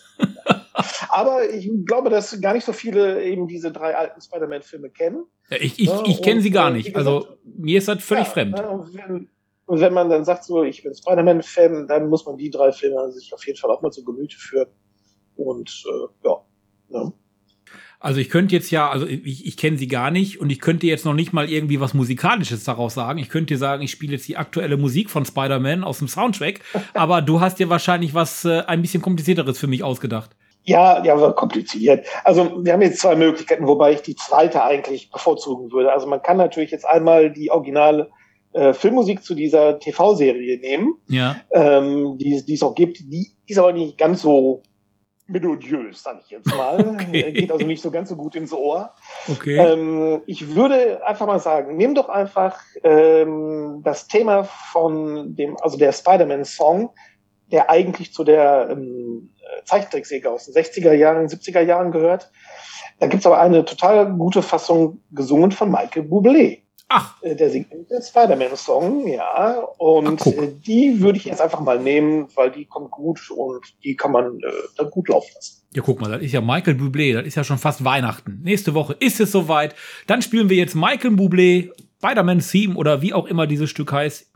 aber 1.09 1.49
ich 1.51 1.71
glaube, 1.87 2.11
dass 2.11 2.41
gar 2.41 2.55
nicht 2.55 2.65
so 2.65 2.73
viele 2.73 3.23
eben 3.25 3.47
diese 3.49 3.73
drei 3.73 3.97
alten 3.97 4.21
Spider-Man-Filme 4.21 4.91
kennen. 4.91 5.25
Ich, 5.51 5.79
ich, 5.81 5.87
Ja, 5.89 6.03
ich 6.07 6.23
kenne 6.23 6.41
sie 6.41 6.51
gar 6.51 6.71
äh, 6.71 6.75
nicht. 6.75 6.95
gesagt, 6.95 7.07
Also 7.07 7.27
mir 7.45 7.79
ist 7.79 7.89
das 7.89 8.03
völlig 8.03 8.27
Ja, 8.27 8.33
fremd. 8.33 8.57
ne, 8.57 8.69
Und 8.69 8.95
wenn, 8.95 9.29
und 9.67 9.81
wenn 9.81 9.93
man 9.95 10.09
dann 10.11 10.25
sagt, 10.25 10.45
so, 10.45 10.63
ich 10.65 10.83
bin 10.83 10.95
Spider-Man-Fan, 10.95 11.87
dann 11.87 12.09
muss 12.09 12.27
man 12.27 12.37
die 12.37 12.51
drei 12.51 12.73
Filme 12.73 13.11
sich 13.13 13.33
auf 13.35 13.47
jeden 13.47 13.59
Fall 13.59 13.71
auch 13.71 13.83
mal 13.83 13.91
zu 13.91 14.05
Gemüte 14.05 14.37
führen. 14.37 14.69
Und 15.37 15.85
äh, 15.89 16.29
ja. 16.29 16.45
Ne? 16.89 17.13
Also 18.03 18.19
ich 18.19 18.31
könnte 18.31 18.55
jetzt 18.55 18.71
ja, 18.71 18.89
also 18.89 19.07
ich, 19.07 19.47
ich 19.47 19.57
kenne 19.59 19.77
sie 19.77 19.87
gar 19.87 20.11
nicht 20.11 20.41
und 20.41 20.51
ich 20.51 20.59
könnte 20.61 20.87
jetzt 20.87 21.05
noch 21.05 21.13
nicht 21.13 21.35
mal 21.35 21.51
irgendwie 21.51 21.81
was 21.81 21.93
Musikalisches 21.93 22.65
daraus 22.65 22.95
sagen. 22.95 23.19
Ich 23.19 23.29
könnte 23.29 23.55
dir 23.55 23.59
sagen, 23.59 23.83
ich 23.83 23.91
spiele 23.91 24.15
jetzt 24.15 24.27
die 24.27 24.39
aktuelle 24.39 24.79
Musik 24.79 25.11
von 25.11 25.27
Spider-Man 25.27 25.85
aus 25.85 25.99
dem 25.99 26.09
Soundtrack, 26.09 26.61
aber 26.95 27.21
du 27.21 27.41
hast 27.41 27.59
dir 27.59 27.69
wahrscheinlich 27.69 28.15
was 28.15 28.47
äh, 28.47 28.63
ein 28.67 28.81
bisschen 28.81 29.03
komplizierteres 29.03 29.59
für 29.59 29.67
mich 29.67 29.85
ausgedacht. 29.85 30.31
Ja, 30.65 31.05
ja, 31.05 31.33
kompliziert. 31.33 32.07
Also 32.25 32.65
wir 32.65 32.73
haben 32.73 32.83
jetzt 32.83 33.01
zwei 33.01 33.17
Möglichkeiten, 33.17 33.67
wobei 33.67 33.93
ich 33.93 34.03
die 34.03 34.17
zweite 34.17 34.63
eigentlich 34.65 35.11
bevorzugen 35.11 35.71
würde. 35.73 35.93
Also 35.93 36.07
man 36.07 36.23
kann 36.23 36.39
natürlich 36.39 36.71
jetzt 36.71 36.87
einmal 36.87 37.31
die 37.31 37.51
originale 37.51 38.11
äh, 38.53 38.73
Filmmusik 38.73 39.23
zu 39.23 39.35
dieser 39.35 39.79
TV-Serie 39.79 40.59
nehmen, 40.59 40.95
Ja. 41.09 41.37
ähm, 41.53 42.17
die, 42.19 42.45
die 42.45 42.55
es 42.55 42.63
auch 42.63 42.75
gibt. 42.75 42.99
Die 43.01 43.31
ist 43.47 43.59
aber 43.59 43.73
nicht 43.73 43.97
ganz 43.97 44.23
so 44.23 44.63
melodiös, 45.31 46.03
sag 46.03 46.21
ich 46.25 46.31
jetzt 46.31 46.55
mal. 46.55 46.79
Okay. 47.01 47.33
Geht 47.33 47.53
also 47.53 47.67
nicht 47.67 47.83
so 47.83 47.91
ganz 47.91 48.09
so 48.09 48.17
gut 48.17 48.37
ins 48.37 48.53
Ohr. 48.53 48.95
Okay. 49.29 49.57
Ähm, 49.57 50.23
ich 50.27 50.55
würde 50.55 51.05
einfach 51.07 51.27
mal 51.27 51.41
sagen, 51.41 51.77
nimm 51.77 51.95
doch 51.95 52.09
einfach 52.09 52.61
ähm, 52.83 53.81
das 53.83 54.07
Thema 54.07 54.45
von 54.45 55.35
dem, 55.35 55.57
also 55.61 55.79
der 55.79 55.93
Spider-Man-Song, 55.93 56.91
der 57.51 57.71
eigentlich 57.71 58.13
zu 58.13 58.25
der 58.25 58.69
ähm, 58.71 59.31
Zeichentrickserie 59.65 60.31
aus 60.31 60.47
den 60.47 60.55
60er 60.55 60.93
Jahren, 60.93 61.27
70er 61.27 61.63
Jahren 61.63 61.93
gehört. 61.93 62.31
Da 62.99 63.07
gibt's 63.07 63.27
aber 63.27 63.41
eine 63.41 63.65
total 63.65 64.13
gute 64.13 64.43
Fassung 64.43 65.01
gesungen 65.11 65.53
von 65.53 65.71
Michael 65.71 66.03
Bublé. 66.03 66.63
Ach, 66.93 67.15
Äh, 67.23 67.37
Der 67.37 67.51
singt 67.51 67.73
den 67.73 68.03
Spider-Man-Song, 68.03 69.07
ja. 69.07 69.61
Und 69.79 70.21
Ach, 70.23 70.27
äh, 70.27 70.49
die 70.67 71.01
würde 71.01 71.19
ich 71.19 71.25
jetzt 71.25 71.41
einfach 71.41 71.61
mal 71.61 71.79
nehmen, 71.79 72.27
weil 72.35 72.51
die 72.51 72.65
kommt 72.67 72.91
gut 72.91 73.31
und 73.31 73.61
die 73.85 73.95
kann 73.97 74.13
man 74.13 74.39
äh, 74.41 74.53
dann 74.77 74.91
gut 74.91 75.09
laufen 75.09 75.31
lassen. 75.35 75.63
ja 75.73 75.83
guck 75.83 76.01
mal, 76.01 76.11
das 76.11 76.23
ist 76.23 76.33
ja 76.33 76.41
Michael 76.41 76.75
Bublé, 76.75 77.15
das 77.15 77.27
ist 77.27 77.37
ja 77.37 77.45
schon 77.45 77.59
fast 77.59 77.85
Weihnachten. 77.85 78.41
Nächste 78.43 78.75
Woche 78.75 78.97
ist 78.99 79.21
es 79.21 79.31
soweit. 79.31 79.75
Dann 80.09 80.21
spielen 80.21 80.49
wir 80.51 80.57
jetzt 80.57 80.75
Michael 80.75 81.13
Bublé, 81.15 81.71
Spider-Man 82.03 82.41
Theme 82.41 82.75
oder 82.77 83.03
wie 83.03 83.13
auch 83.13 83.27
immer 83.27 83.47
dieses 83.47 83.69
Stück 83.71 83.93
heißt. 83.93 84.27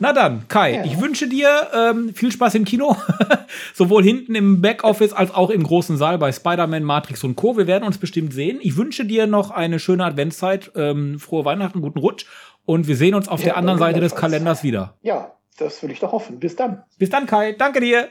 Na 0.00 0.12
dann, 0.12 0.48
Kai, 0.48 0.74
Ja. 0.74 0.84
ich 0.84 1.00
wünsche 1.00 1.28
dir 1.28 1.48
ähm, 1.74 2.12
viel 2.14 2.32
Spaß 2.32 2.56
im 2.56 2.64
Kino. 2.64 2.96
Sowohl 3.74 4.02
hinten 4.02 4.34
im 4.34 4.60
Backoffice 4.60 5.12
als 5.12 5.32
auch 5.32 5.50
im 5.50 5.62
großen 5.62 5.96
Saal 5.96 6.18
bei 6.18 6.32
Spider-Man, 6.32 6.82
Matrix 6.82 7.22
und 7.22 7.36
Co. 7.36 7.56
Wir 7.56 7.66
werden 7.68 7.84
uns 7.84 7.98
bestimmt 7.98 8.34
sehen. 8.34 8.58
Ich 8.60 8.76
wünsche 8.76 9.04
dir 9.04 9.26
noch 9.28 9.50
eine 9.52 9.78
schöne 9.78 10.04
Adventszeit, 10.04 10.72
ähm, 10.74 11.20
frohe 11.20 11.44
Weihnachten, 11.44 11.80
guten 11.80 12.00
Rutsch. 12.00 12.26
Und 12.64 12.88
wir 12.88 12.96
sehen 12.96 13.14
uns 13.14 13.28
auf 13.28 13.40
Ja, 13.40 13.46
der 13.46 13.56
anderen 13.56 13.78
Seite 13.78 14.00
des. 14.00 14.14
Kalenders 14.16 14.62
wieder. 14.64 14.94
Ja, 15.02 15.32
das 15.58 15.80
würde 15.82 15.92
ich 15.94 16.00
doch 16.00 16.12
hoffen. 16.12 16.40
Bis 16.40 16.56
dann. 16.56 16.82
Bis 16.98 17.10
dann, 17.10 17.26
Kai. 17.26 17.52
Danke 17.52 17.80
dir. 17.80 18.08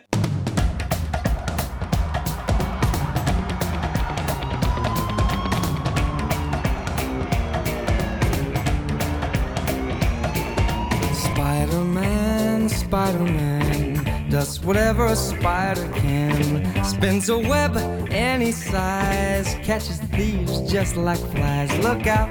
Spider-Man 13.22 14.30
does 14.32 14.60
whatever 14.62 15.06
a 15.06 15.16
spider 15.16 15.88
can. 15.94 16.84
Spins 16.84 17.30
a 17.30 17.38
web 17.38 17.78
any 18.10 18.52
size, 18.52 19.54
catches 19.62 20.00
thieves 20.00 20.72
just 20.72 20.96
like 20.96 21.20
flies. 21.32 21.72
Look 21.84 22.08
out, 22.08 22.30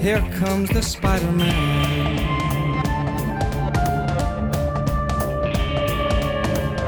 here 0.00 0.20
comes 0.38 0.70
the 0.70 0.82
Spider-Man. 0.82 2.18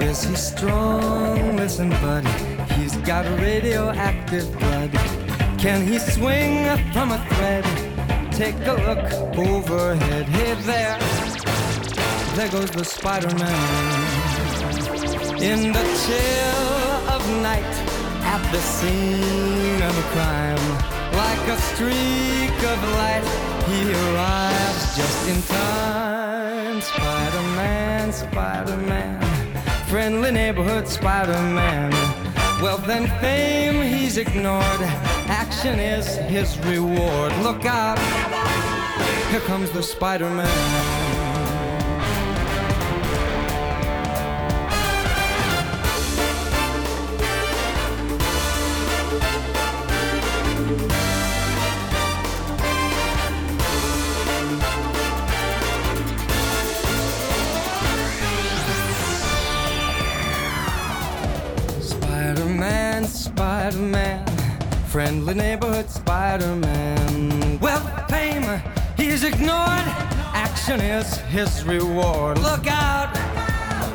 Is 0.03 0.25
he 0.25 0.35
strong? 0.35 1.57
Listen, 1.57 1.91
buddy, 1.91 2.29
he's 2.75 2.97
got 2.99 3.25
radioactive 3.39 4.51
blood. 4.59 4.91
Can 5.59 5.87
he 5.87 6.01
swing 6.01 6.67
from 6.93 7.13
a 7.13 7.19
thread? 7.29 7.65
Take 8.33 8.57
a 8.67 8.73
look 8.73 9.39
overhead. 9.39 10.27
Hey 10.27 10.55
there, 10.63 10.99
there 12.39 12.49
goes 12.51 12.71
the 12.71 12.85
Spider-Man. 12.85 13.43
In 15.43 15.73
the 15.73 15.85
chill 16.05 17.11
of 17.11 17.21
night, 17.43 17.75
at 18.23 18.53
the 18.53 18.61
scene 18.61 19.83
of 19.83 19.99
a 19.99 20.07
crime, 20.15 20.67
like 21.17 21.49
a 21.49 21.59
streak 21.73 22.59
of 22.73 22.79
light, 23.01 23.27
he 23.67 23.91
arrives 23.93 24.97
just 24.97 25.29
in 25.29 25.43
time. 25.43 26.81
Spider-Man, 26.81 28.13
Spider-Man, 28.13 29.21
friendly 29.89 30.31
neighborhood 30.31 30.87
Spider-Man. 30.87 31.91
Wealth 32.63 32.89
and 32.89 33.11
fame 33.21 33.83
he's 33.83 34.17
ignored. 34.17 34.83
Action 35.27 35.81
is 35.81 36.07
his 36.29 36.57
reward. 36.59 37.33
Look 37.43 37.65
out, 37.67 37.99
here 39.31 39.41
comes 39.41 39.71
the 39.73 39.83
Spider-Man. 39.83 40.47
Man, 40.47 40.98
friendly 65.29 65.45
neighborhood 65.45 65.91
Spider 65.91 66.57
Man. 66.57 67.59
Well, 67.61 67.83
fame, 68.09 68.63
he's 68.97 69.25
ignored. 69.25 69.87
Action 70.33 70.81
is 70.81 71.19
his 71.29 71.65
reward. 71.65 72.39
Look 72.39 72.67
out, 72.67 73.15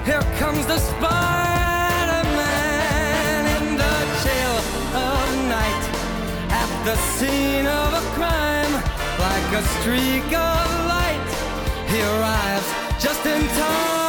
here 0.06 0.22
comes 0.38 0.64
the 0.68 0.78
Spider 0.78 2.24
Man 2.38 3.46
in 3.58 3.78
the 3.78 3.98
chill 4.22 4.58
of 4.96 5.26
night. 5.58 5.84
At 6.52 6.72
the 6.86 6.96
scene 7.18 7.66
of 7.66 7.94
a 7.94 8.04
crime, 8.14 8.74
like 9.26 9.50
a 9.60 9.64
streak 9.80 10.26
of 10.26 10.66
light, 10.94 11.30
he 11.88 12.00
arrives 12.02 13.04
just 13.04 13.26
in 13.26 13.42
time. 13.58 14.03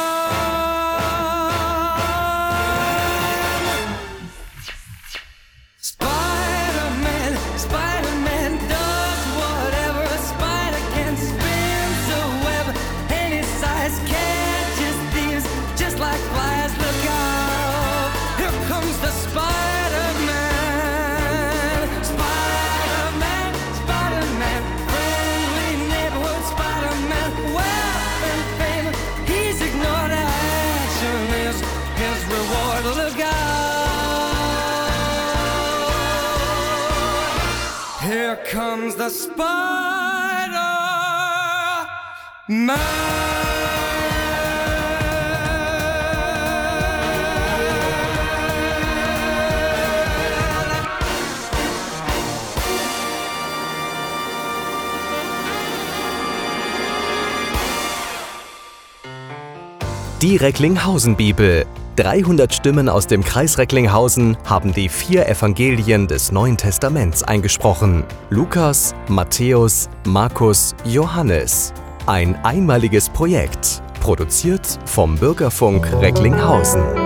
Comes 38.55 38.95
the 38.95 39.09
Spider 39.09 39.41
Man. 42.47 42.79
Die 60.21 60.37
Recklinghausen-Bibel. 60.37 61.65
300 61.95 62.53
Stimmen 62.53 62.89
aus 62.89 63.07
dem 63.07 63.23
Kreis 63.23 63.57
Recklinghausen 63.57 64.37
haben 64.45 64.73
die 64.73 64.89
vier 64.89 65.27
Evangelien 65.29 66.07
des 66.07 66.31
Neuen 66.31 66.57
Testaments 66.57 67.23
eingesprochen. 67.23 68.03
Lukas, 68.29 68.93
Matthäus, 69.07 69.89
Markus, 70.05 70.75
Johannes. 70.83 71.73
Ein 72.05 72.35
einmaliges 72.43 73.09
Projekt. 73.09 73.81
Produziert 74.01 74.77
vom 74.85 75.15
Bürgerfunk 75.17 75.91
Recklinghausen. 76.01 77.04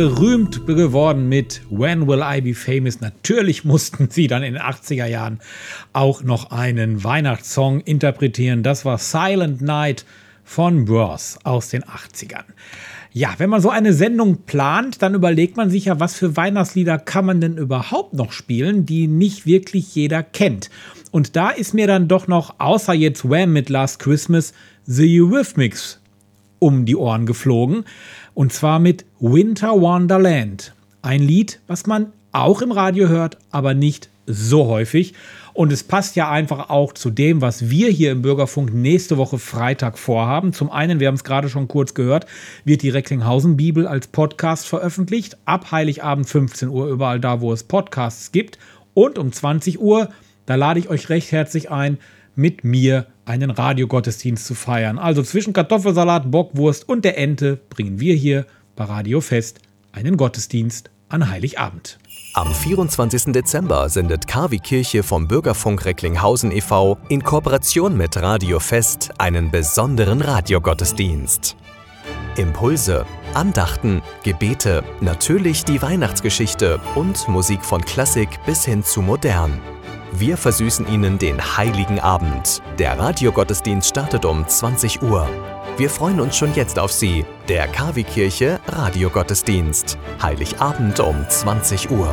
Berühmt 0.00 0.66
geworden 0.66 1.28
mit 1.28 1.60
When 1.68 2.08
Will 2.08 2.22
I 2.24 2.40
Be 2.40 2.54
Famous. 2.54 3.02
Natürlich 3.02 3.64
mussten 3.66 4.08
sie 4.08 4.28
dann 4.28 4.42
in 4.42 4.54
den 4.54 4.62
80er 4.62 5.04
Jahren 5.04 5.40
auch 5.92 6.22
noch 6.22 6.52
einen 6.52 7.04
Weihnachtssong 7.04 7.80
interpretieren. 7.80 8.62
Das 8.62 8.86
war 8.86 8.96
Silent 8.96 9.60
Night 9.60 10.06
von 10.42 10.86
Bros 10.86 11.38
aus 11.44 11.68
den 11.68 11.82
80ern. 11.82 12.44
Ja, 13.12 13.34
wenn 13.36 13.50
man 13.50 13.60
so 13.60 13.68
eine 13.68 13.92
Sendung 13.92 14.44
plant, 14.46 15.02
dann 15.02 15.12
überlegt 15.12 15.58
man 15.58 15.68
sich 15.68 15.84
ja, 15.84 16.00
was 16.00 16.14
für 16.14 16.34
Weihnachtslieder 16.34 16.96
kann 16.96 17.26
man 17.26 17.42
denn 17.42 17.58
überhaupt 17.58 18.14
noch 18.14 18.32
spielen, 18.32 18.86
die 18.86 19.06
nicht 19.06 19.44
wirklich 19.44 19.94
jeder 19.94 20.22
kennt. 20.22 20.70
Und 21.10 21.36
da 21.36 21.50
ist 21.50 21.74
mir 21.74 21.86
dann 21.86 22.08
doch 22.08 22.26
noch, 22.26 22.54
außer 22.56 22.94
jetzt 22.94 23.28
Wham 23.28 23.52
mit 23.52 23.68
Last 23.68 23.98
Christmas, 23.98 24.54
The 24.86 25.20
Eurythmics 25.20 26.00
um 26.60 26.84
die 26.84 26.94
Ohren 26.94 27.26
geflogen. 27.26 27.84
Und 28.34 28.52
zwar 28.52 28.78
mit 28.78 29.04
Winter 29.18 29.80
Wonderland. 29.80 30.74
Ein 31.02 31.22
Lied, 31.22 31.60
was 31.66 31.86
man 31.86 32.12
auch 32.32 32.62
im 32.62 32.72
Radio 32.72 33.08
hört, 33.08 33.38
aber 33.50 33.74
nicht 33.74 34.08
so 34.26 34.66
häufig. 34.66 35.14
Und 35.52 35.72
es 35.72 35.82
passt 35.82 36.16
ja 36.16 36.30
einfach 36.30 36.70
auch 36.70 36.92
zu 36.92 37.10
dem, 37.10 37.40
was 37.40 37.70
wir 37.70 37.90
hier 37.90 38.12
im 38.12 38.22
Bürgerfunk 38.22 38.72
nächste 38.72 39.16
Woche 39.16 39.38
Freitag 39.38 39.98
vorhaben. 39.98 40.52
Zum 40.52 40.70
einen, 40.70 41.00
wir 41.00 41.08
haben 41.08 41.16
es 41.16 41.24
gerade 41.24 41.48
schon 41.48 41.68
kurz 41.68 41.94
gehört, 41.94 42.26
wird 42.64 42.82
die 42.82 42.90
Recklinghausen-Bibel 42.90 43.86
als 43.86 44.06
Podcast 44.06 44.68
veröffentlicht. 44.68 45.36
Ab 45.44 45.72
Heiligabend 45.72 46.28
15 46.28 46.68
Uhr 46.68 46.88
überall 46.88 47.20
da, 47.20 47.40
wo 47.40 47.52
es 47.52 47.64
Podcasts 47.64 48.32
gibt. 48.32 48.58
Und 48.94 49.18
um 49.18 49.32
20 49.32 49.80
Uhr, 49.80 50.08
da 50.46 50.54
lade 50.54 50.78
ich 50.78 50.88
euch 50.88 51.08
recht 51.08 51.32
herzlich 51.32 51.70
ein, 51.70 51.98
mit 52.36 52.64
mir 52.64 53.06
einen 53.30 53.50
Radiogottesdienst 53.50 54.44
zu 54.44 54.54
feiern. 54.54 54.98
Also 54.98 55.22
zwischen 55.22 55.52
Kartoffelsalat, 55.52 56.30
Bockwurst 56.30 56.88
und 56.88 57.04
der 57.04 57.16
Ente 57.16 57.58
bringen 57.70 58.00
wir 58.00 58.14
hier 58.14 58.44
bei 58.76 58.84
Radio 58.84 59.20
Fest 59.20 59.60
einen 59.92 60.16
Gottesdienst 60.16 60.90
an 61.08 61.30
Heiligabend. 61.30 61.98
Am 62.34 62.52
24. 62.52 63.32
Dezember 63.32 63.88
sendet 63.88 64.26
KW 64.26 64.58
Kirche 64.58 65.02
vom 65.02 65.26
Bürgerfunk 65.26 65.84
Recklinghausen 65.84 66.52
e.V. 66.52 66.98
in 67.08 67.22
Kooperation 67.22 67.96
mit 67.96 68.16
Radio 68.16 68.60
Fest 68.60 69.10
einen 69.18 69.50
besonderen 69.50 70.20
Radiogottesdienst. 70.20 71.56
Impulse, 72.36 73.04
Andachten, 73.34 74.02
Gebete, 74.22 74.84
natürlich 75.00 75.64
die 75.64 75.82
Weihnachtsgeschichte 75.82 76.80
und 76.94 77.28
Musik 77.28 77.64
von 77.64 77.84
Klassik 77.84 78.28
bis 78.46 78.64
hin 78.64 78.84
zu 78.84 79.02
modern. 79.02 79.60
Wir 80.12 80.36
versüßen 80.36 80.88
Ihnen 80.88 81.18
den 81.18 81.40
heiligen 81.56 82.00
Abend. 82.00 82.62
Der 82.80 82.98
Radiogottesdienst 82.98 83.90
startet 83.90 84.24
um 84.24 84.46
20 84.46 85.02
Uhr. 85.02 85.28
Wir 85.76 85.88
freuen 85.88 86.20
uns 86.20 86.36
schon 86.36 86.52
jetzt 86.54 86.80
auf 86.80 86.90
Sie. 86.90 87.24
Der 87.48 87.68
KW 87.68 88.02
Kirche 88.02 88.58
Radiogottesdienst. 88.66 89.96
Heiligabend 90.20 90.98
um 90.98 91.24
20 91.28 91.92
Uhr. 91.92 92.12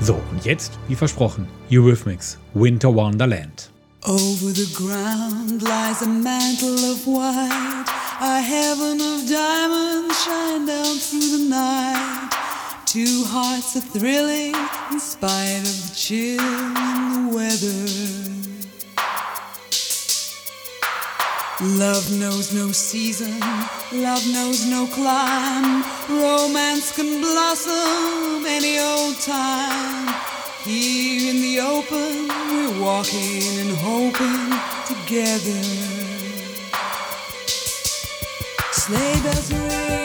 So, 0.00 0.20
und 0.30 0.44
jetzt, 0.44 0.78
wie 0.86 0.94
versprochen, 0.94 1.48
Eurythmics, 1.70 2.38
Winter 2.54 2.94
Wonderland. 2.94 3.70
Over 4.04 4.52
the 4.54 4.72
ground 4.74 5.62
lies 5.62 6.02
a 6.02 6.06
mantle 6.06 6.90
of 6.90 7.06
white, 7.06 7.90
a 8.20 8.36
heaven 8.36 9.00
of 9.00 9.28
diamonds 9.28 10.24
shine 10.24 10.66
down 10.66 10.98
through 10.98 11.38
the 11.38 11.48
night. 11.48 12.41
Two 12.92 13.24
hearts 13.24 13.74
are 13.74 13.80
thrilling 13.80 14.54
in 14.92 15.00
spite 15.00 15.64
of 15.64 15.88
the 15.88 15.94
chill 15.96 16.38
in 16.38 17.14
the 17.14 17.32
weather. 17.34 17.88
Love 21.80 22.12
knows 22.20 22.52
no 22.52 22.70
season, 22.70 23.40
love 23.92 24.26
knows 24.30 24.66
no 24.66 24.86
clime. 24.88 25.82
Romance 26.10 26.94
can 26.94 27.22
blossom 27.22 28.44
any 28.44 28.78
old 28.78 29.18
time. 29.20 30.12
Here 30.62 31.30
in 31.30 31.40
the 31.40 31.60
open, 31.60 32.28
we're 32.50 32.78
walking 32.78 33.42
and 33.62 33.74
hoping 33.88 34.52
together. 34.84 35.62
Sleigh 38.70 39.22
bells 39.22 39.50
ring, 39.50 40.01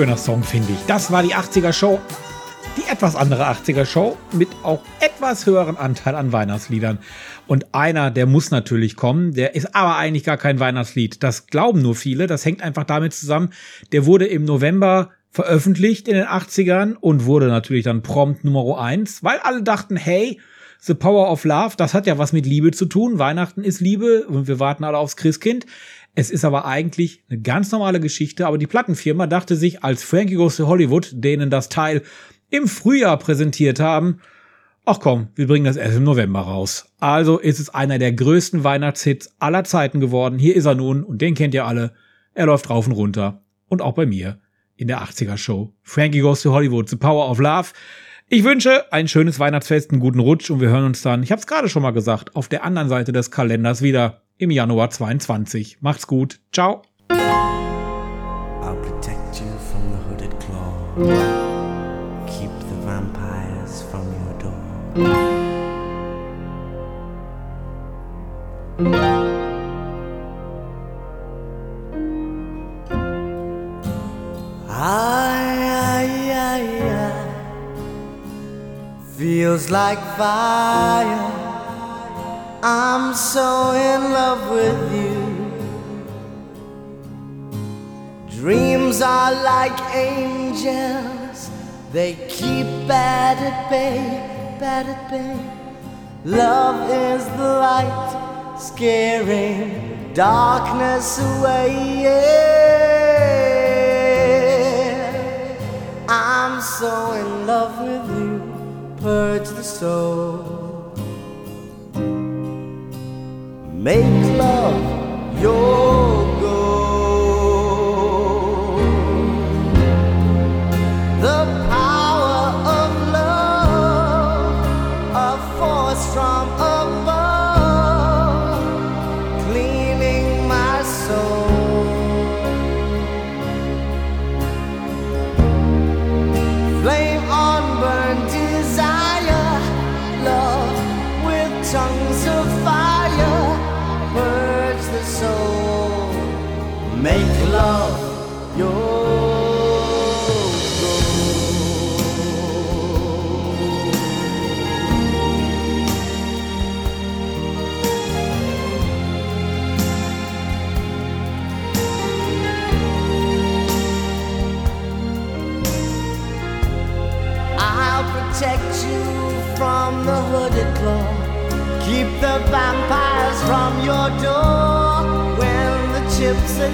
Schöner 0.00 0.16
Song, 0.16 0.42
finde 0.42 0.72
ich. 0.72 0.78
Das 0.86 1.12
war 1.12 1.22
die 1.22 1.34
80er 1.34 1.74
Show. 1.74 2.00
Die 2.78 2.90
etwas 2.90 3.16
andere 3.16 3.50
80er 3.50 3.84
Show 3.84 4.16
mit 4.32 4.48
auch 4.62 4.82
etwas 4.98 5.44
höheren 5.44 5.76
Anteil 5.76 6.14
an 6.14 6.32
Weihnachtsliedern. 6.32 7.00
Und 7.46 7.74
einer, 7.74 8.10
der 8.10 8.24
muss 8.24 8.50
natürlich 8.50 8.96
kommen, 8.96 9.34
der 9.34 9.54
ist 9.54 9.74
aber 9.76 9.96
eigentlich 9.96 10.24
gar 10.24 10.38
kein 10.38 10.58
Weihnachtslied. 10.58 11.22
Das 11.22 11.48
glauben 11.48 11.82
nur 11.82 11.94
viele. 11.94 12.26
Das 12.26 12.46
hängt 12.46 12.62
einfach 12.62 12.84
damit 12.84 13.12
zusammen. 13.12 13.50
Der 13.92 14.06
wurde 14.06 14.26
im 14.26 14.46
November 14.46 15.10
veröffentlicht 15.32 16.08
in 16.08 16.14
den 16.14 16.24
80ern 16.24 16.94
und 16.94 17.26
wurde 17.26 17.48
natürlich 17.48 17.84
dann 17.84 18.00
prompt 18.00 18.42
Nummer 18.42 18.80
1, 18.80 19.22
weil 19.22 19.38
alle 19.40 19.62
dachten, 19.62 19.98
hey, 19.98 20.40
The 20.82 20.94
Power 20.94 21.30
of 21.30 21.44
Love, 21.44 21.74
das 21.76 21.92
hat 21.92 22.06
ja 22.06 22.16
was 22.16 22.32
mit 22.32 22.46
Liebe 22.46 22.70
zu 22.70 22.86
tun. 22.86 23.18
Weihnachten 23.18 23.64
ist 23.64 23.82
Liebe 23.82 24.24
und 24.26 24.48
wir 24.48 24.58
warten 24.60 24.82
alle 24.82 24.96
aufs 24.96 25.16
Christkind. 25.16 25.66
Es 26.14 26.30
ist 26.30 26.44
aber 26.44 26.64
eigentlich 26.64 27.22
eine 27.28 27.40
ganz 27.40 27.70
normale 27.70 28.00
Geschichte, 28.00 28.46
aber 28.46 28.58
die 28.58 28.66
Plattenfirma 28.66 29.26
dachte 29.26 29.56
sich, 29.56 29.84
als 29.84 30.02
Frankie 30.02 30.34
Goes 30.34 30.56
to 30.56 30.66
Hollywood 30.66 31.10
denen 31.12 31.50
das 31.50 31.68
Teil 31.68 32.02
im 32.50 32.66
Frühjahr 32.66 33.18
präsentiert 33.18 33.78
haben, 33.78 34.20
ach 34.84 34.98
komm, 34.98 35.28
wir 35.36 35.46
bringen 35.46 35.64
das 35.64 35.76
erst 35.76 35.96
im 35.96 36.04
November 36.04 36.40
raus. 36.40 36.92
Also 36.98 37.38
ist 37.38 37.60
es 37.60 37.70
einer 37.70 37.98
der 37.98 38.12
größten 38.12 38.64
Weihnachtshits 38.64 39.34
aller 39.38 39.64
Zeiten 39.64 40.00
geworden. 40.00 40.38
Hier 40.38 40.56
ist 40.56 40.66
er 40.66 40.74
nun 40.74 41.04
und 41.04 41.22
den 41.22 41.34
kennt 41.34 41.54
ihr 41.54 41.64
alle. 41.64 41.92
Er 42.34 42.46
läuft 42.46 42.70
rauf 42.70 42.86
und 42.86 42.92
runter. 42.92 43.42
Und 43.68 43.82
auch 43.82 43.94
bei 43.94 44.06
mir 44.06 44.40
in 44.76 44.88
der 44.88 45.02
80er 45.02 45.36
Show. 45.36 45.72
Frankie 45.82 46.20
Goes 46.20 46.42
to 46.42 46.52
Hollywood, 46.52 46.88
The 46.88 46.96
Power 46.96 47.30
of 47.30 47.38
Love. 47.38 47.68
Ich 48.28 48.44
wünsche 48.44 48.92
ein 48.92 49.08
schönes 49.08 49.38
Weihnachtsfest, 49.38 49.90
einen 49.90 50.00
guten 50.00 50.20
Rutsch 50.20 50.50
und 50.50 50.60
wir 50.60 50.70
hören 50.70 50.84
uns 50.84 51.02
dann, 51.02 51.22
ich 51.22 51.32
habe 51.32 51.40
es 51.40 51.46
gerade 51.46 51.68
schon 51.68 51.82
mal 51.82 51.90
gesagt, 51.90 52.34
auf 52.36 52.48
der 52.48 52.64
anderen 52.64 52.88
Seite 52.88 53.12
des 53.12 53.30
Kalenders 53.30 53.82
wieder 53.82 54.22
im 54.40 54.50
Januar 54.50 54.90
22. 54.90 55.78
Macht's 55.80 56.06
gut. 56.06 56.40
Ciao. 56.50 56.82
I'll 57.10 58.76
protect 58.76 59.40
you 59.40 59.46
from 59.70 59.90
the 59.92 59.98
hooded 60.08 60.34
claw. 60.40 60.72
Keep 62.26 62.50
the 62.60 62.76
vampires 62.86 63.82
from 63.90 64.06
your 64.24 64.34
door. 64.38 64.60
Feels 79.18 79.68
like 79.70 79.98
fire. 80.16 81.39
I'm 82.62 83.14
so 83.14 83.72
in 83.72 84.12
love 84.12 84.50
with 84.50 84.92
you. 84.94 85.16
Dreams 88.38 89.00
are 89.00 89.32
like 89.42 89.80
angels, 89.94 91.50
they 91.90 92.16
keep 92.28 92.66
bad 92.86 93.38
at 93.38 93.70
bay, 93.70 93.96
bad 94.60 94.86
at 94.86 95.10
bay. 95.10 95.38
Love 96.26 96.90
is 96.90 97.24
the 97.24 97.54
light, 97.60 98.56
scaring 98.58 100.12
darkness 100.12 101.18
away. 101.18 102.02
Yeah. 102.02 102.80
I'm 106.08 106.60
so 106.60 107.12
in 107.12 107.46
love 107.46 107.78
with 107.80 108.10
you, 108.18 108.42
purge 109.00 109.48
the 109.48 109.62
soul. 109.64 110.49
Make 113.80 114.36
love 114.36 115.40
your 115.40 116.09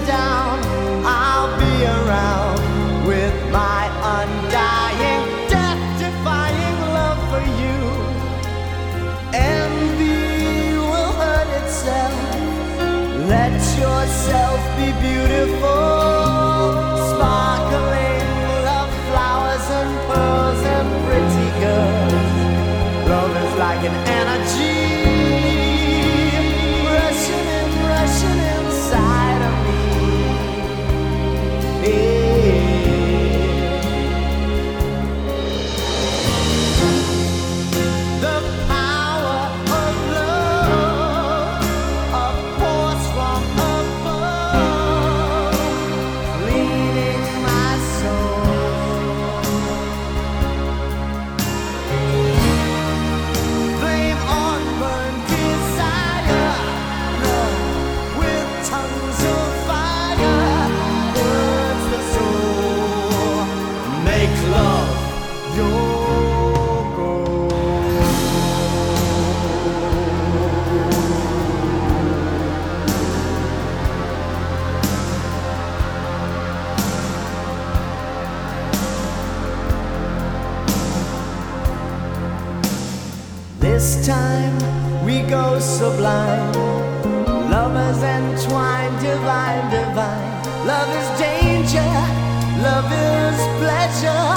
down, 0.04 0.45
This 83.86 84.04
time 84.04 84.58
we 85.06 85.22
go 85.22 85.60
sublime. 85.60 86.52
Lovers 87.54 88.02
entwined, 88.02 88.98
divine, 88.98 89.70
divine. 89.70 90.32
Love 90.66 90.90
is 91.00 91.08
danger, 91.20 91.92
love 92.66 92.90
is 92.90 93.38
pleasure. 93.62 94.28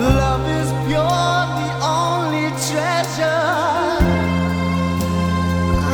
Love 0.00 0.48
is 0.48 0.70
pure, 0.86 1.40
the 1.60 1.70
only 2.00 2.48
treasure. 2.68 3.52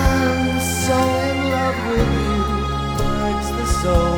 I'm 0.07 0.61
so 0.85 0.99
in 1.27 1.39
love 1.51 1.81
with 1.91 2.13
you, 2.23 2.39
hurts 3.19 3.51
the 3.51 3.67
soul. 3.83 4.10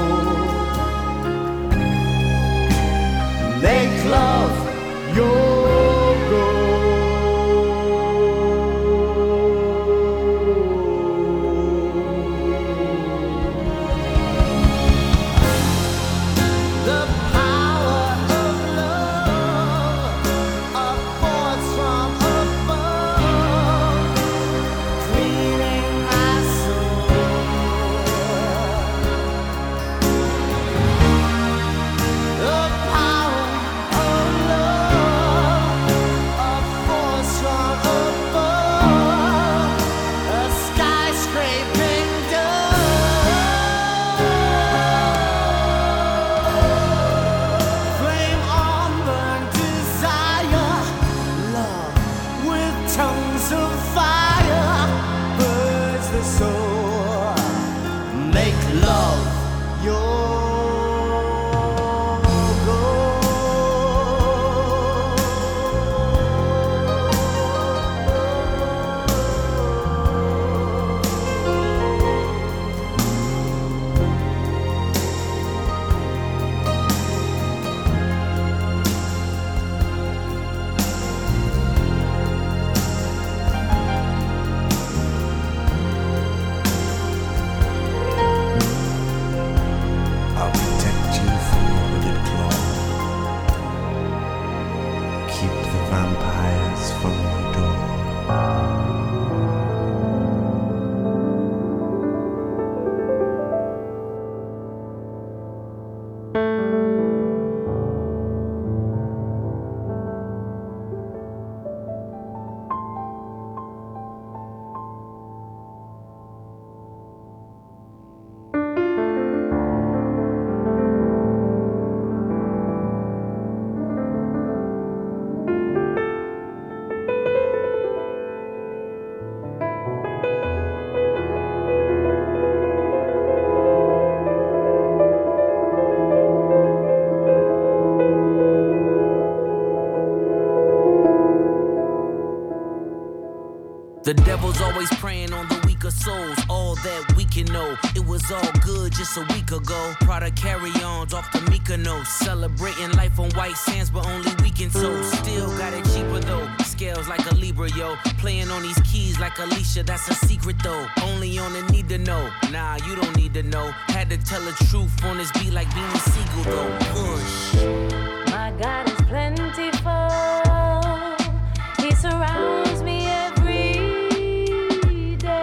All 148.32 148.52
good 148.64 148.92
just 148.92 149.16
a 149.16 149.20
week 149.32 149.50
ago. 149.52 149.94
Prada 150.00 150.30
carry-ons 150.30 151.14
off 151.14 151.30
the 151.32 151.38
Mykonos. 151.50 152.06
Celebrating 152.06 152.90
life 152.92 153.18
on 153.18 153.30
white 153.32 153.56
sands, 153.56 153.90
but 153.90 154.06
only 154.06 154.32
weekend 154.42 154.72
so. 154.72 155.02
Still 155.02 155.48
got 155.58 155.72
it 155.72 155.84
cheaper 155.92 156.20
though. 156.20 156.48
Scales 156.64 157.08
like 157.08 157.24
a 157.30 157.34
Libra, 157.34 157.70
yo. 157.72 157.96
Playing 158.18 158.50
on 158.50 158.62
these 158.62 158.80
keys 158.90 159.18
like 159.20 159.38
Alicia, 159.38 159.82
that's 159.82 160.08
a 160.08 160.14
secret 160.14 160.56
though. 160.62 160.86
Only 161.02 161.38
on 161.38 161.52
the 161.52 161.62
need 161.72 161.88
to 161.90 161.98
know. 161.98 162.30
Nah, 162.50 162.76
you 162.86 162.96
don't 162.96 163.16
need 163.16 163.34
to 163.34 163.42
know. 163.42 163.70
Had 163.88 164.10
to 164.10 164.16
tell 164.18 164.40
the 164.40 164.52
truth 164.70 165.04
on 165.04 165.18
this 165.18 165.30
beat 165.32 165.52
like 165.52 165.68
Beanie 165.68 166.00
Siegel 166.10 166.44
though. 166.52 166.78
Good. 166.94 168.12